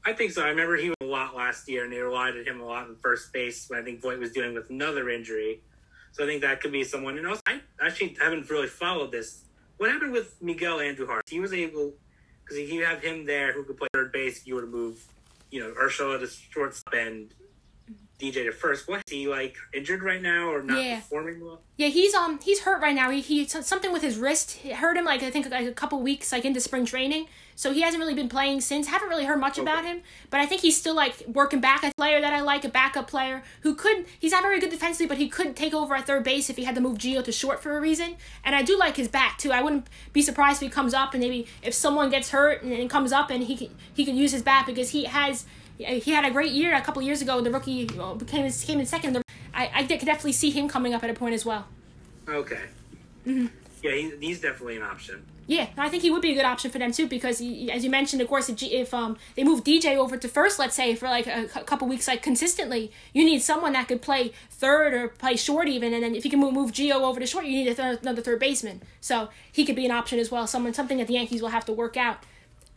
I 0.06 0.14
think 0.14 0.32
so. 0.32 0.44
I 0.44 0.50
remember 0.50 0.76
he 0.76 0.90
was 0.90 0.98
a 1.02 1.06
lot 1.06 1.36
last 1.36 1.70
year, 1.70 1.84
and 1.84 1.94
they 1.94 2.00
relied 2.00 2.36
on 2.36 2.46
him 2.46 2.60
a 2.60 2.66
lot 2.66 2.88
in 2.88 2.96
first 2.96 3.32
base 3.32 3.70
when 3.70 3.80
I 3.80 3.84
think 3.84 4.02
Voit 4.02 4.20
was 4.20 4.32
dealing 4.32 4.54
with 4.54 4.70
another 4.70 5.10
injury. 5.10 5.62
So 6.12 6.24
I 6.24 6.28
think 6.28 6.42
that 6.42 6.62
could 6.62 6.72
be 6.72 6.84
someone. 6.84 7.18
And 7.18 7.28
also, 7.28 7.42
I 7.46 7.62
actually 7.82 8.18
haven't 8.20 8.50
really 8.50 8.68
followed 8.68 9.12
this. 9.12 9.44
What 9.78 9.90
happened 9.90 10.12
with 10.12 10.36
Miguel 10.42 10.80
Andujar? 10.80 11.22
He 11.30 11.40
was 11.40 11.54
able 11.54 11.94
because 12.44 12.58
you 12.58 12.84
have 12.84 13.02
him 13.02 13.26
there 13.26 13.54
who 13.54 13.64
could 13.64 13.78
play 13.78 13.88
third 13.94 14.12
base. 14.12 14.46
You 14.46 14.56
were 14.56 14.62
to 14.62 14.68
move, 14.68 15.06
you 15.52 15.62
know, 15.62 15.74
Urshela 15.80 16.20
to 16.20 16.28
shortstop 16.28 16.94
and 16.94 17.34
DJ 18.20 18.46
to 18.46 18.52
first. 18.52 18.88
What 18.88 19.02
is 19.08 19.12
he 19.12 19.28
like 19.28 19.56
injured 19.74 20.04
right 20.04 20.22
now 20.22 20.50
or 20.50 20.62
not 20.62 20.84
yeah. 20.84 21.00
performing 21.00 21.44
well? 21.44 21.62
Yeah, 21.78 21.88
he's 21.88 22.14
um 22.14 22.40
he's 22.44 22.62
hurt 22.62 22.82
right 22.82 22.96
now. 22.96 23.10
He 23.10 23.22
he 23.22 23.48
something 23.48 23.94
with 23.94 24.02
his 24.02 24.18
wrist 24.18 24.60
it 24.66 24.76
hurt 24.76 24.98
him 24.98 25.06
like 25.06 25.24
I 25.24 25.32
think 25.32 25.50
like 25.50 25.66
a 25.66 25.72
couple 25.72 26.02
weeks 26.02 26.32
like 26.32 26.44
into 26.44 26.60
spring 26.60 26.86
training. 26.86 27.28
So 27.56 27.74
he 27.74 27.82
hasn't 27.82 28.00
really 28.00 28.14
been 28.14 28.30
playing 28.30 28.62
since. 28.62 28.88
Haven't 28.88 29.10
really 29.10 29.26
heard 29.26 29.40
much 29.40 29.54
okay. 29.54 29.62
about 29.62 29.86
him, 29.86 30.02
but 30.30 30.40
I 30.40 30.46
think 30.46 30.62
he's 30.62 30.78
still 30.78 30.96
like 30.96 31.24
working 31.28 31.62
back. 31.62 31.84
A 31.84 31.92
player 31.98 32.22
that 32.22 32.34
I 32.34 32.42
like, 32.42 32.64
a 32.66 32.70
backup 32.70 33.08
player 33.08 33.44
who 33.62 33.74
could. 33.74 34.06
He's 34.20 34.32
not 34.32 34.44
very 34.44 34.60
good 34.60 34.70
defensively, 34.70 35.08
but 35.08 35.18
he 35.18 35.30
could 35.30 35.56
take 35.56 35.74
over 35.74 35.96
at 35.96 36.06
third 36.06 36.24
base 36.24 36.50
if 36.50 36.58
he 36.58 36.66
had 36.66 36.76
to 36.76 36.82
move 36.82 36.98
Gio 36.98 37.24
to 37.24 37.32
short 37.32 37.62
for 37.62 37.78
a 37.78 37.82
reason. 37.82 38.16
And 38.44 38.56
I 38.56 38.62
do 38.62 38.78
like 38.78 38.98
his 38.98 39.08
bat 39.08 39.36
too. 39.40 39.52
I 39.52 39.62
wouldn't 39.62 39.88
be 40.12 40.22
surprised 40.22 40.62
if 40.62 40.68
he 40.68 40.70
comes 40.70 40.94
up 40.94 41.14
and 41.14 41.22
maybe 41.22 41.48
if 41.62 41.74
someone 41.74 42.10
gets 42.10 42.32
hurt 42.32 42.64
and, 42.64 42.74
and 42.74 42.90
comes 42.90 43.12
up 43.12 43.30
and 43.30 43.44
he 43.44 43.56
can 43.56 43.76
he 43.94 44.04
can 44.04 44.16
use 44.16 44.34
his 44.34 44.42
bat 44.42 44.66
because 44.66 44.90
he 44.90 45.06
has 45.06 45.46
he 45.80 46.12
had 46.12 46.26
a 46.26 46.32
great 46.32 46.52
year 46.52 46.76
a 46.76 46.82
couple 46.82 47.02
years 47.02 47.22
ago. 47.22 47.42
The 47.42 47.52
rookie 47.52 47.86
became 47.86 48.52
came 48.52 48.80
in 48.80 48.86
second. 48.86 49.22
I 49.54 49.72
I 49.74 49.84
could 49.84 50.06
definitely 50.06 50.34
see 50.34 50.52
him 50.52 50.68
coming 50.68 50.94
up 50.94 51.04
at 51.04 51.10
a 51.10 51.14
point 51.14 51.34
as 51.34 51.46
well. 51.46 51.66
Okay. 52.28 52.66
Mm-hmm. 53.26 53.48
Yeah, 53.82 53.92
he, 53.92 54.12
he's 54.20 54.42
definitely 54.42 54.76
an 54.76 54.84
option. 54.84 55.26
Yeah, 55.48 55.70
I 55.78 55.90
think 55.90 56.04
he 56.04 56.12
would 56.12 56.22
be 56.22 56.34
a 56.34 56.36
good 56.36 56.46
option 56.46 56.70
for 56.70 56.78
them 56.78 56.92
too 56.92 57.08
because, 57.08 57.40
he, 57.40 57.72
as 57.72 57.84
you 57.84 57.90
mentioned, 57.90 58.22
of 58.22 58.28
course, 58.28 58.50
if, 58.50 58.62
if 58.62 58.94
um 58.94 59.18
they 59.36 59.44
move 59.44 59.64
DJ 59.64 59.96
over 59.96 60.16
to 60.16 60.28
first, 60.28 60.60
let's 60.60 60.76
say 60.76 60.94
for 60.94 61.08
like 61.08 61.26
a, 61.26 61.46
a, 61.56 61.64
couple 61.64 61.88
weeks, 61.88 62.08
like 62.08 62.22
consistently, 62.22 62.92
you 63.14 63.26
need 63.26 63.42
someone 63.42 63.74
that 63.74 63.88
could 63.88 64.00
play 64.00 64.32
third 64.52 64.94
or 64.94 65.08
play 65.08 65.36
short 65.36 65.68
even, 65.68 65.92
and 65.92 66.04
then 66.04 66.14
if 66.14 66.24
you 66.24 66.30
can 66.30 66.40
move, 66.40 66.54
move 66.54 66.72
Gio 66.72 67.02
over 67.02 67.20
to 67.20 67.26
short, 67.26 67.46
you 67.46 67.64
need 67.64 67.76
th- 67.76 68.00
another 68.02 68.22
third 68.22 68.40
baseman. 68.40 68.84
So 69.02 69.30
he 69.52 69.66
could 69.66 69.76
be 69.76 69.86
an 69.86 69.92
option 69.92 70.20
as 70.20 70.30
well. 70.30 70.46
Someone 70.46 70.76
something 70.76 71.00
that 71.00 71.08
the 71.08 71.14
Yankees 71.14 71.42
will 71.42 71.50
have 71.50 71.66
to 71.66 71.74
work 71.74 71.98
out. 71.98 72.24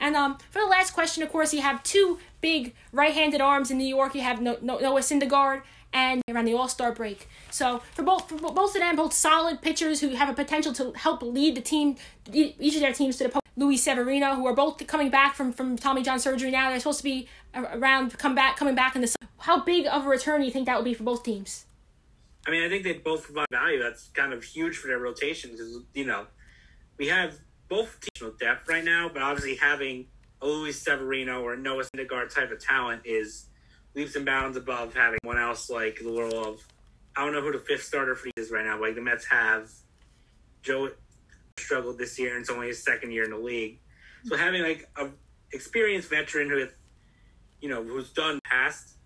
And 0.03 0.17
um, 0.17 0.37
for 0.51 0.61
the 0.61 0.67
last 0.67 0.91
question, 0.91 1.23
of 1.23 1.31
course, 1.31 1.55
you 1.55 1.63
have 1.63 1.81
two 1.85 2.19
big 2.41 2.75
right-handed 2.91 3.41
arms 3.41 3.71
in 3.71 3.79
New 3.79 3.87
York. 3.87 4.17
You 4.17 4.23
have 4.23 4.43
Noah 4.43 5.01
Syndergaard 5.01 5.63
and 5.93 6.23
around 6.29 6.47
the 6.47 6.55
All 6.55 6.67
Star 6.67 6.93
break. 6.93 7.29
So 7.51 7.83
for 7.95 8.03
both 8.03 8.29
for 8.29 8.53
both 8.53 8.75
of 8.75 8.81
them, 8.81 8.97
both 8.97 9.13
solid 9.13 9.63
pitchers 9.63 10.01
who 10.01 10.09
have 10.09 10.29
a 10.29 10.33
potential 10.35 10.73
to 10.73 10.91
help 10.97 11.23
lead 11.23 11.55
the 11.55 11.61
team, 11.61 11.97
each 12.33 12.75
of 12.75 12.81
their 12.81 12.93
teams 12.93 13.17
to 13.19 13.25
the 13.25 13.31
post. 13.31 13.43
Luis 13.55 13.83
Severino, 13.83 14.35
who 14.35 14.47
are 14.47 14.55
both 14.55 14.85
coming 14.87 15.11
back 15.11 15.35
from, 15.35 15.53
from 15.53 15.77
Tommy 15.77 16.03
John 16.03 16.19
surgery 16.19 16.51
now. 16.51 16.71
They're 16.71 16.81
supposed 16.81 17.01
to 17.01 17.05
be 17.05 17.29
around, 17.55 18.17
come 18.19 18.35
back, 18.35 18.57
coming 18.57 18.75
back 18.75 18.97
in 18.97 19.03
the. 19.03 19.09
summer. 19.09 19.31
How 19.39 19.63
big 19.63 19.87
of 19.87 20.07
a 20.07 20.09
return 20.09 20.41
do 20.41 20.47
you 20.47 20.53
think 20.53 20.67
that 20.67 20.77
would 20.77 20.87
be 20.87 20.95
for 20.95 21.05
both 21.05 21.23
teams? 21.23 21.67
I 22.47 22.51
mean, 22.51 22.65
I 22.65 22.69
think 22.71 22.83
they 22.83 22.95
both 22.95 23.25
provide 23.25 23.47
value. 23.53 23.79
That's 23.81 24.09
kind 24.15 24.33
of 24.33 24.43
huge 24.43 24.79
for 24.79 24.89
their 24.89 24.99
rotation 24.99 25.51
because 25.51 25.79
you 25.95 26.07
know 26.07 26.27
we 26.97 27.09
have 27.09 27.39
both 27.73 27.99
teams 28.01 28.21
with 28.21 28.39
depth 28.39 28.69
right 28.69 28.85
now, 28.85 29.09
but 29.11 29.23
obviously 29.23 29.57
having 29.57 30.05
a 30.43 30.47
Luis 30.47 30.79
Severino 30.79 31.41
or 31.41 31.57
Noah 31.57 31.85
Syndergaard 31.85 32.33
type 32.33 32.51
of 32.51 32.63
talent 32.63 33.01
is 33.07 33.47
leaps 33.95 34.15
and 34.15 34.27
bounds 34.27 34.59
above 34.59 34.95
having 34.95 35.19
one 35.23 35.39
else 35.39 35.71
like 35.71 35.99
the 35.99 36.11
role 36.11 36.49
of 36.49 36.61
I 37.17 37.25
don't 37.25 37.33
know 37.33 37.41
who 37.41 37.53
the 37.53 37.59
fifth 37.59 37.85
starter 37.85 38.15
for 38.15 38.29
is 38.37 38.51
right 38.51 38.67
now. 38.67 38.79
Like 38.79 38.95
the 38.95 39.01
Mets 39.01 39.25
have 39.25 39.71
Joe 40.61 40.91
struggled 41.59 41.97
this 41.97 42.19
year 42.19 42.35
and 42.35 42.43
it's 42.43 42.51
only 42.51 42.67
his 42.67 42.85
second 42.85 43.11
year 43.11 43.25
in 43.25 43.31
the 43.31 43.39
league. 43.39 43.79
So 44.27 44.37
having 44.37 44.63
like 44.63 44.87
a 44.97 45.09
experienced 45.53 46.11
veteran 46.11 46.51
who 46.51 46.69
you 47.63 47.71
know 47.71 47.83
who's 47.83 48.11
done 48.11 48.39
past 48.45 48.97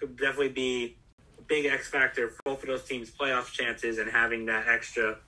could 0.00 0.16
definitely 0.16 0.48
be 0.48 0.96
a 1.38 1.42
big 1.42 1.66
X 1.66 1.88
factor 1.88 2.30
for 2.30 2.42
both 2.44 2.62
of 2.62 2.68
those 2.68 2.82
teams' 2.82 3.12
playoff 3.12 3.52
chances 3.52 3.98
and 3.98 4.10
having 4.10 4.46
that 4.46 4.66
extra 4.66 5.18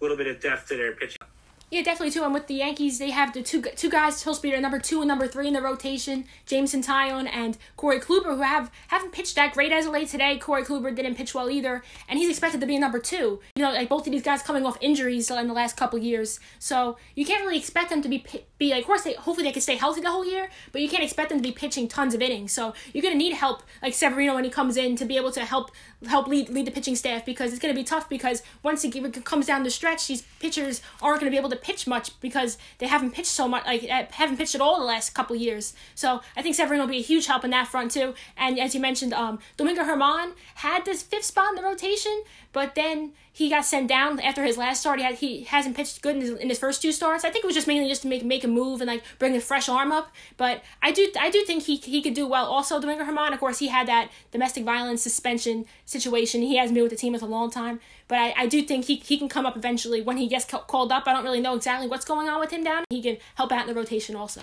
little 0.00 0.16
bit 0.16 0.28
of 0.28 0.40
depth 0.40 0.68
to 0.68 0.76
their 0.76 0.92
pitching. 0.92 1.27
Yeah, 1.70 1.82
definitely 1.82 2.12
too. 2.12 2.24
And 2.24 2.32
with 2.32 2.46
the 2.46 2.54
Yankees, 2.54 2.98
they 2.98 3.10
have 3.10 3.34
the 3.34 3.42
two 3.42 3.60
two 3.60 3.90
guys 3.90 4.16
supposed 4.16 4.40
be 4.40 4.58
number 4.58 4.78
two 4.78 5.00
and 5.00 5.08
number 5.08 5.28
three 5.28 5.48
in 5.48 5.52
the 5.52 5.60
rotation, 5.60 6.24
Jameson 6.46 6.82
Taillon 6.82 7.28
and 7.30 7.58
Corey 7.76 8.00
Kluber, 8.00 8.36
who 8.36 8.42
have 8.42 8.70
haven't 8.88 9.12
pitched 9.12 9.34
that 9.34 9.52
great 9.52 9.70
as 9.70 9.84
of 9.84 9.92
late 9.92 10.08
today. 10.08 10.38
Corey 10.38 10.64
Kluber 10.64 10.94
didn't 10.94 11.16
pitch 11.16 11.34
well 11.34 11.50
either, 11.50 11.82
and 12.08 12.18
he's 12.18 12.30
expected 12.30 12.60
to 12.62 12.66
be 12.66 12.78
number 12.78 12.98
two. 12.98 13.40
You 13.54 13.62
know, 13.62 13.72
like 13.72 13.90
both 13.90 14.06
of 14.06 14.12
these 14.12 14.22
guys 14.22 14.42
coming 14.42 14.64
off 14.64 14.78
injuries 14.80 15.30
in 15.30 15.46
the 15.46 15.52
last 15.52 15.76
couple 15.76 15.98
years, 15.98 16.40
so 16.58 16.96
you 17.14 17.26
can't 17.26 17.44
really 17.44 17.58
expect 17.58 17.90
them 17.90 18.00
to 18.00 18.08
be 18.08 18.24
be 18.58 18.70
like. 18.70 18.80
Of 18.80 18.86
course, 18.86 19.02
they 19.02 19.14
hopefully 19.14 19.46
they 19.46 19.52
can 19.52 19.62
stay 19.62 19.76
healthy 19.76 20.00
the 20.00 20.10
whole 20.10 20.24
year, 20.24 20.50
but 20.72 20.80
you 20.80 20.88
can't 20.88 21.02
expect 21.02 21.28
them 21.30 21.38
to 21.38 21.42
be 21.42 21.52
pitching 21.52 21.88
tons 21.88 22.14
of 22.14 22.22
innings. 22.22 22.52
So 22.52 22.74
you're 22.92 23.02
gonna 23.02 23.14
need 23.14 23.34
help 23.34 23.62
like 23.82 23.94
Severino 23.94 24.34
when 24.34 24.44
he 24.44 24.50
comes 24.50 24.76
in 24.76 24.96
to 24.96 25.04
be 25.04 25.16
able 25.16 25.32
to 25.32 25.44
help 25.44 25.70
help 26.06 26.26
lead 26.28 26.48
lead 26.48 26.66
the 26.66 26.70
pitching 26.70 26.96
staff 26.96 27.24
because 27.24 27.52
it's 27.52 27.60
gonna 27.60 27.74
be 27.74 27.84
tough 27.84 28.08
because 28.08 28.42
once 28.62 28.84
it 28.84 29.24
comes 29.24 29.46
down 29.46 29.62
the 29.62 29.70
stretch, 29.70 30.06
these 30.06 30.22
pitchers 30.40 30.82
aren't 31.02 31.20
gonna 31.20 31.30
be 31.30 31.36
able 31.36 31.50
to 31.50 31.56
pitch 31.56 31.86
much 31.86 32.18
because 32.20 32.58
they 32.78 32.86
haven't 32.86 33.12
pitched 33.12 33.28
so 33.28 33.48
much, 33.48 33.64
like 33.66 33.84
eh, 33.84 34.06
haven't 34.12 34.36
pitched 34.36 34.54
at 34.54 34.60
all 34.60 34.78
the 34.78 34.84
last 34.84 35.14
couple 35.14 35.36
years. 35.36 35.74
So 35.94 36.20
I 36.36 36.42
think 36.42 36.54
Severino 36.54 36.84
will 36.84 36.90
be 36.90 36.98
a 36.98 37.02
huge 37.02 37.26
help 37.26 37.44
in 37.44 37.50
that 37.50 37.68
front 37.68 37.92
too. 37.92 38.14
And 38.36 38.58
as 38.58 38.74
you 38.74 38.80
mentioned, 38.80 39.12
um, 39.12 39.38
Domingo 39.56 39.82
Germán 39.82 40.32
had 40.56 40.84
this 40.84 41.02
fifth 41.02 41.24
spot 41.24 41.50
in 41.50 41.54
the 41.56 41.62
rotation, 41.62 42.22
but 42.52 42.74
then 42.74 43.12
he 43.32 43.48
got 43.48 43.64
sent 43.64 43.88
down 43.88 44.18
after 44.20 44.42
his 44.42 44.56
last 44.56 44.80
start. 44.80 44.98
He 44.98 45.04
had 45.04 45.14
he 45.14 45.44
hasn't 45.44 45.76
pitched 45.76 46.02
good 46.02 46.16
in 46.16 46.22
his, 46.22 46.30
in 46.32 46.48
his 46.48 46.58
first 46.58 46.82
two 46.82 46.90
starts. 46.90 47.24
I 47.24 47.30
think 47.30 47.44
it 47.44 47.46
was 47.46 47.54
just 47.54 47.68
mainly 47.68 47.88
just 47.88 48.02
to 48.02 48.08
make 48.08 48.24
make 48.24 48.44
a 48.48 48.52
move 48.52 48.80
and 48.80 48.88
like 48.88 49.02
bring 49.18 49.36
a 49.36 49.40
fresh 49.40 49.68
arm 49.68 49.92
up. 49.92 50.10
But 50.36 50.62
I 50.82 50.90
do 50.90 51.10
I 51.18 51.30
do 51.30 51.44
think 51.44 51.64
he 51.64 51.76
he 51.76 52.02
could 52.02 52.14
do 52.14 52.26
well. 52.26 52.46
Also, 52.46 52.80
Domingo 52.80 53.04
Germán, 53.04 53.32
of 53.32 53.40
course, 53.40 53.58
he 53.58 53.68
had 53.68 53.86
that 53.88 54.10
domestic 54.32 54.64
violence 54.64 55.02
suspension 55.02 55.66
situation. 55.84 56.42
He 56.42 56.56
hasn't 56.56 56.74
been 56.74 56.82
with 56.82 56.92
the 56.92 56.96
team 56.96 57.16
for 57.18 57.24
a 57.24 57.28
long 57.28 57.50
time, 57.50 57.80
but 58.08 58.18
I, 58.18 58.34
I 58.36 58.46
do 58.46 58.62
think 58.62 58.86
he 58.86 58.96
he 58.96 59.18
can 59.18 59.28
come 59.28 59.46
up 59.46 59.56
eventually 59.56 60.02
when 60.02 60.16
he 60.16 60.28
gets 60.28 60.44
called 60.44 60.92
up. 60.92 61.04
I 61.06 61.12
don't 61.12 61.24
really 61.24 61.40
know 61.40 61.54
exactly 61.54 61.88
what's 61.88 62.04
going 62.04 62.28
on 62.28 62.40
with 62.40 62.50
him 62.50 62.64
down. 62.64 62.84
He 62.90 63.02
can 63.02 63.18
help 63.34 63.52
out 63.52 63.62
in 63.62 63.68
the 63.68 63.74
rotation 63.74 64.16
also. 64.16 64.42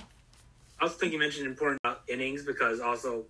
I 0.80 0.84
also 0.84 0.96
think 0.96 1.13
you 1.13 1.20
mentioned 1.20 1.48
important 1.48 1.82
innings 2.08 2.44
because 2.44 2.80
also 2.80 3.26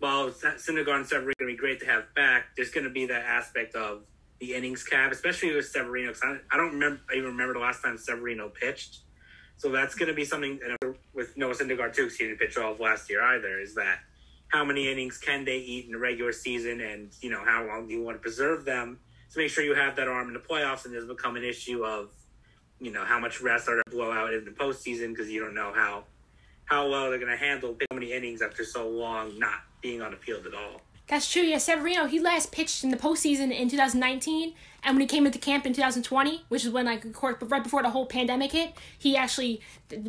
while 0.00 0.30
Syndergaard 0.30 0.96
and 0.96 1.06
Severino 1.06 1.34
going 1.38 1.50
to 1.50 1.54
be 1.54 1.56
great 1.56 1.78
to 1.80 1.86
have 1.86 2.12
back, 2.14 2.56
there's 2.56 2.70
going 2.70 2.84
to 2.84 2.90
be 2.90 3.06
that 3.06 3.22
aspect 3.22 3.74
of 3.74 4.02
the 4.40 4.54
innings 4.54 4.82
cap, 4.82 5.12
especially 5.12 5.54
with 5.54 5.66
Severino. 5.66 6.12
Cause 6.12 6.22
I, 6.24 6.36
I 6.50 6.56
don't 6.56 6.72
remember, 6.72 7.00
I 7.10 7.16
even 7.16 7.30
remember 7.30 7.54
the 7.54 7.60
last 7.60 7.82
time 7.82 7.96
Severino 7.98 8.48
pitched. 8.48 9.00
So 9.60 9.68
that's 9.68 9.94
going 9.94 10.08
to 10.08 10.14
be 10.14 10.24
something 10.24 10.58
with 11.12 11.36
Noah 11.36 11.52
Syndergaard 11.52 11.94
too, 11.94 12.08
he 12.08 12.24
didn't 12.24 12.38
pitch 12.38 12.56
all 12.56 12.72
of 12.72 12.80
last 12.80 13.10
year 13.10 13.22
either. 13.22 13.60
Is 13.60 13.74
that 13.74 13.98
how 14.48 14.64
many 14.64 14.90
innings 14.90 15.18
can 15.18 15.44
they 15.44 15.58
eat 15.58 15.84
in 15.84 15.92
the 15.92 15.98
regular 15.98 16.32
season, 16.32 16.80
and 16.80 17.12
you 17.20 17.28
know 17.28 17.44
how 17.44 17.66
long 17.66 17.86
do 17.86 17.92
you 17.92 18.02
want 18.02 18.16
to 18.16 18.22
preserve 18.22 18.64
them 18.64 18.98
to 19.30 19.38
make 19.38 19.50
sure 19.50 19.62
you 19.62 19.74
have 19.74 19.96
that 19.96 20.08
arm 20.08 20.28
in 20.28 20.32
the 20.32 20.40
playoffs, 20.40 20.86
and 20.86 20.94
there's 20.94 21.04
become 21.04 21.36
an 21.36 21.44
issue 21.44 21.84
of 21.84 22.08
you 22.78 22.90
know 22.90 23.04
how 23.04 23.20
much 23.20 23.42
rest 23.42 23.68
are 23.68 23.76
to 23.76 23.82
blow 23.90 24.10
out 24.10 24.32
in 24.32 24.46
the 24.46 24.50
postseason 24.50 25.10
because 25.10 25.28
you 25.28 25.44
don't 25.44 25.54
know 25.54 25.74
how 25.74 26.04
how 26.64 26.88
well 26.88 27.10
they're 27.10 27.18
going 27.18 27.30
to 27.30 27.36
handle 27.36 27.76
how 27.90 27.94
many 27.94 28.14
innings 28.14 28.40
after 28.40 28.64
so 28.64 28.88
long 28.88 29.38
not 29.38 29.60
being 29.82 30.00
on 30.00 30.12
the 30.12 30.16
field 30.16 30.46
at 30.46 30.54
all. 30.54 30.80
That's 31.06 31.30
true. 31.30 31.42
Yeah, 31.42 31.58
Severino, 31.58 32.06
he 32.06 32.18
last 32.18 32.50
pitched 32.50 32.82
in 32.82 32.90
the 32.90 32.96
postseason 32.96 33.52
in 33.52 33.68
2019, 33.68 34.54
and 34.82 34.96
when 34.96 35.00
he 35.00 35.06
came 35.06 35.26
into 35.26 35.38
camp 35.38 35.66
in 35.66 35.72
2020, 35.72 36.44
which 36.48 36.64
is 36.64 36.70
when 36.70 36.86
like 36.86 37.04
of 37.04 37.12
course, 37.12 37.36
right 37.42 37.62
before 37.62 37.82
the 37.82 37.90
whole 37.90 38.06
pandemic 38.06 38.52
hit, 38.52 38.72
he 38.98 39.16
actually 39.16 39.60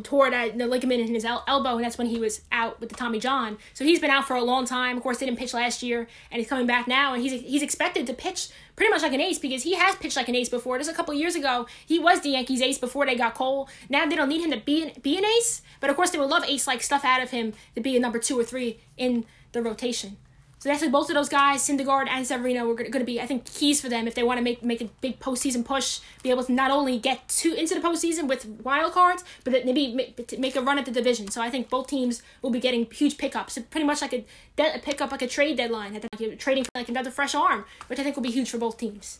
tore 0.02 0.30
that 0.30 0.56
the 0.56 0.66
ligament 0.66 1.00
in 1.00 1.14
his 1.14 1.24
el- 1.24 1.44
elbow, 1.46 1.76
and 1.76 1.84
that's 1.84 1.98
when 1.98 2.06
he 2.06 2.18
was 2.18 2.42
out 2.50 2.80
with 2.80 2.88
the 2.88 2.94
Tommy 2.94 3.18
John. 3.18 3.58
So 3.74 3.84
he's 3.84 4.00
been 4.00 4.10
out 4.10 4.26
for 4.26 4.34
a 4.34 4.42
long 4.42 4.64
time. 4.64 4.96
Of 4.96 5.02
course, 5.02 5.18
didn't 5.18 5.36
pitch 5.36 5.54
last 5.54 5.82
year, 5.82 6.08
and 6.30 6.38
he's 6.38 6.48
coming 6.48 6.66
back 6.66 6.88
now, 6.88 7.14
and 7.14 7.22
he's 7.22 7.40
he's 7.42 7.62
expected 7.62 8.06
to 8.06 8.14
pitch 8.14 8.48
pretty 8.76 8.90
much 8.90 9.02
like 9.02 9.12
an 9.12 9.20
ace 9.20 9.38
because 9.38 9.62
he 9.62 9.74
has 9.74 9.94
pitched 9.96 10.16
like 10.16 10.28
an 10.28 10.34
ace 10.34 10.48
before. 10.48 10.78
Just 10.78 10.90
a 10.90 10.94
couple 10.94 11.12
years 11.14 11.34
ago, 11.34 11.66
he 11.86 11.98
was 11.98 12.20
the 12.20 12.30
Yankees' 12.30 12.62
ace 12.62 12.78
before 12.78 13.06
they 13.06 13.14
got 13.14 13.34
Cole. 13.34 13.68
Now 13.88 14.06
they 14.06 14.16
don't 14.16 14.28
need 14.28 14.42
him 14.42 14.50
to 14.50 14.58
be 14.58 14.82
an, 14.82 14.92
be 15.02 15.18
an 15.18 15.24
ace, 15.24 15.62
but 15.80 15.90
of 15.90 15.96
course 15.96 16.10
they 16.10 16.18
would 16.18 16.30
love 16.30 16.44
ace 16.44 16.66
like 16.66 16.82
stuff 16.82 17.04
out 17.04 17.22
of 17.22 17.30
him 17.30 17.52
to 17.74 17.80
be 17.80 17.96
a 17.96 18.00
number 18.00 18.18
two 18.18 18.38
or 18.38 18.44
three 18.44 18.80
in 18.96 19.24
the 19.52 19.62
rotation. 19.62 20.16
So 20.62 20.70
definitely 20.70 20.92
both 20.92 21.10
of 21.10 21.16
those 21.16 21.28
guys, 21.28 21.66
Syndergaard 21.66 22.06
and 22.08 22.24
Severino, 22.24 22.64
were 22.64 22.76
going 22.76 22.92
to 22.92 23.04
be, 23.04 23.20
I 23.20 23.26
think, 23.26 23.46
keys 23.46 23.80
for 23.80 23.88
them 23.88 24.06
if 24.06 24.14
they 24.14 24.22
want 24.22 24.38
to 24.38 24.44
make 24.44 24.62
make 24.62 24.80
a 24.80 24.84
big 25.00 25.18
postseason 25.18 25.64
push, 25.64 25.98
be 26.22 26.30
able 26.30 26.44
to 26.44 26.52
not 26.52 26.70
only 26.70 27.00
get 27.00 27.28
to 27.40 27.52
into 27.52 27.74
the 27.74 27.80
postseason 27.80 28.28
with 28.28 28.46
wild 28.62 28.92
cards, 28.92 29.24
but 29.42 29.52
maybe 29.64 29.92
make, 29.92 30.38
make 30.38 30.54
a 30.54 30.60
run 30.60 30.78
at 30.78 30.84
the 30.84 30.92
division. 30.92 31.26
So 31.32 31.42
I 31.42 31.50
think 31.50 31.68
both 31.68 31.88
teams 31.88 32.22
will 32.42 32.50
be 32.50 32.60
getting 32.60 32.88
huge 32.88 33.18
pickups, 33.18 33.58
pretty 33.72 33.84
much 33.84 34.02
like 34.02 34.12
a, 34.12 34.24
de- 34.54 34.76
a 34.76 34.78
pickup, 34.78 35.10
like 35.10 35.22
a 35.22 35.26
trade 35.26 35.56
deadline, 35.56 35.94
like 35.94 36.06
you're 36.20 36.36
trading 36.36 36.62
for 36.62 36.70
like 36.76 36.88
another 36.88 37.10
fresh 37.10 37.34
arm, 37.34 37.64
which 37.88 37.98
I 37.98 38.04
think 38.04 38.14
will 38.14 38.22
be 38.22 38.30
huge 38.30 38.48
for 38.48 38.58
both 38.58 38.78
teams. 38.78 39.18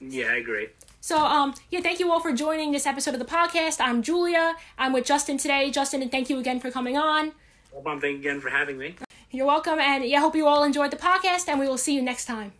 Yeah, 0.00 0.28
I 0.28 0.36
agree. 0.36 0.68
So, 1.02 1.18
um, 1.18 1.52
yeah, 1.68 1.80
thank 1.80 2.00
you 2.00 2.10
all 2.10 2.20
for 2.20 2.32
joining 2.32 2.72
this 2.72 2.86
episode 2.86 3.12
of 3.12 3.20
the 3.20 3.26
podcast. 3.26 3.82
I'm 3.82 4.00
Julia. 4.00 4.54
I'm 4.78 4.94
with 4.94 5.04
Justin 5.04 5.36
today. 5.36 5.70
Justin, 5.70 6.00
and 6.00 6.10
thank 6.10 6.30
you 6.30 6.38
again 6.38 6.58
for 6.58 6.70
coming 6.70 6.96
on. 6.96 7.32
Well, 7.70 7.84
thank 8.00 8.14
you 8.14 8.20
again 8.20 8.40
for 8.40 8.48
having 8.48 8.78
me. 8.78 8.94
You're 9.32 9.46
welcome. 9.46 9.78
And 9.78 10.04
yeah, 10.04 10.18
I 10.18 10.20
hope 10.20 10.34
you 10.34 10.48
all 10.48 10.64
enjoyed 10.64 10.90
the 10.90 10.96
podcast, 10.96 11.48
and 11.48 11.60
we 11.60 11.68
will 11.68 11.78
see 11.78 11.94
you 11.94 12.02
next 12.02 12.24
time. 12.24 12.52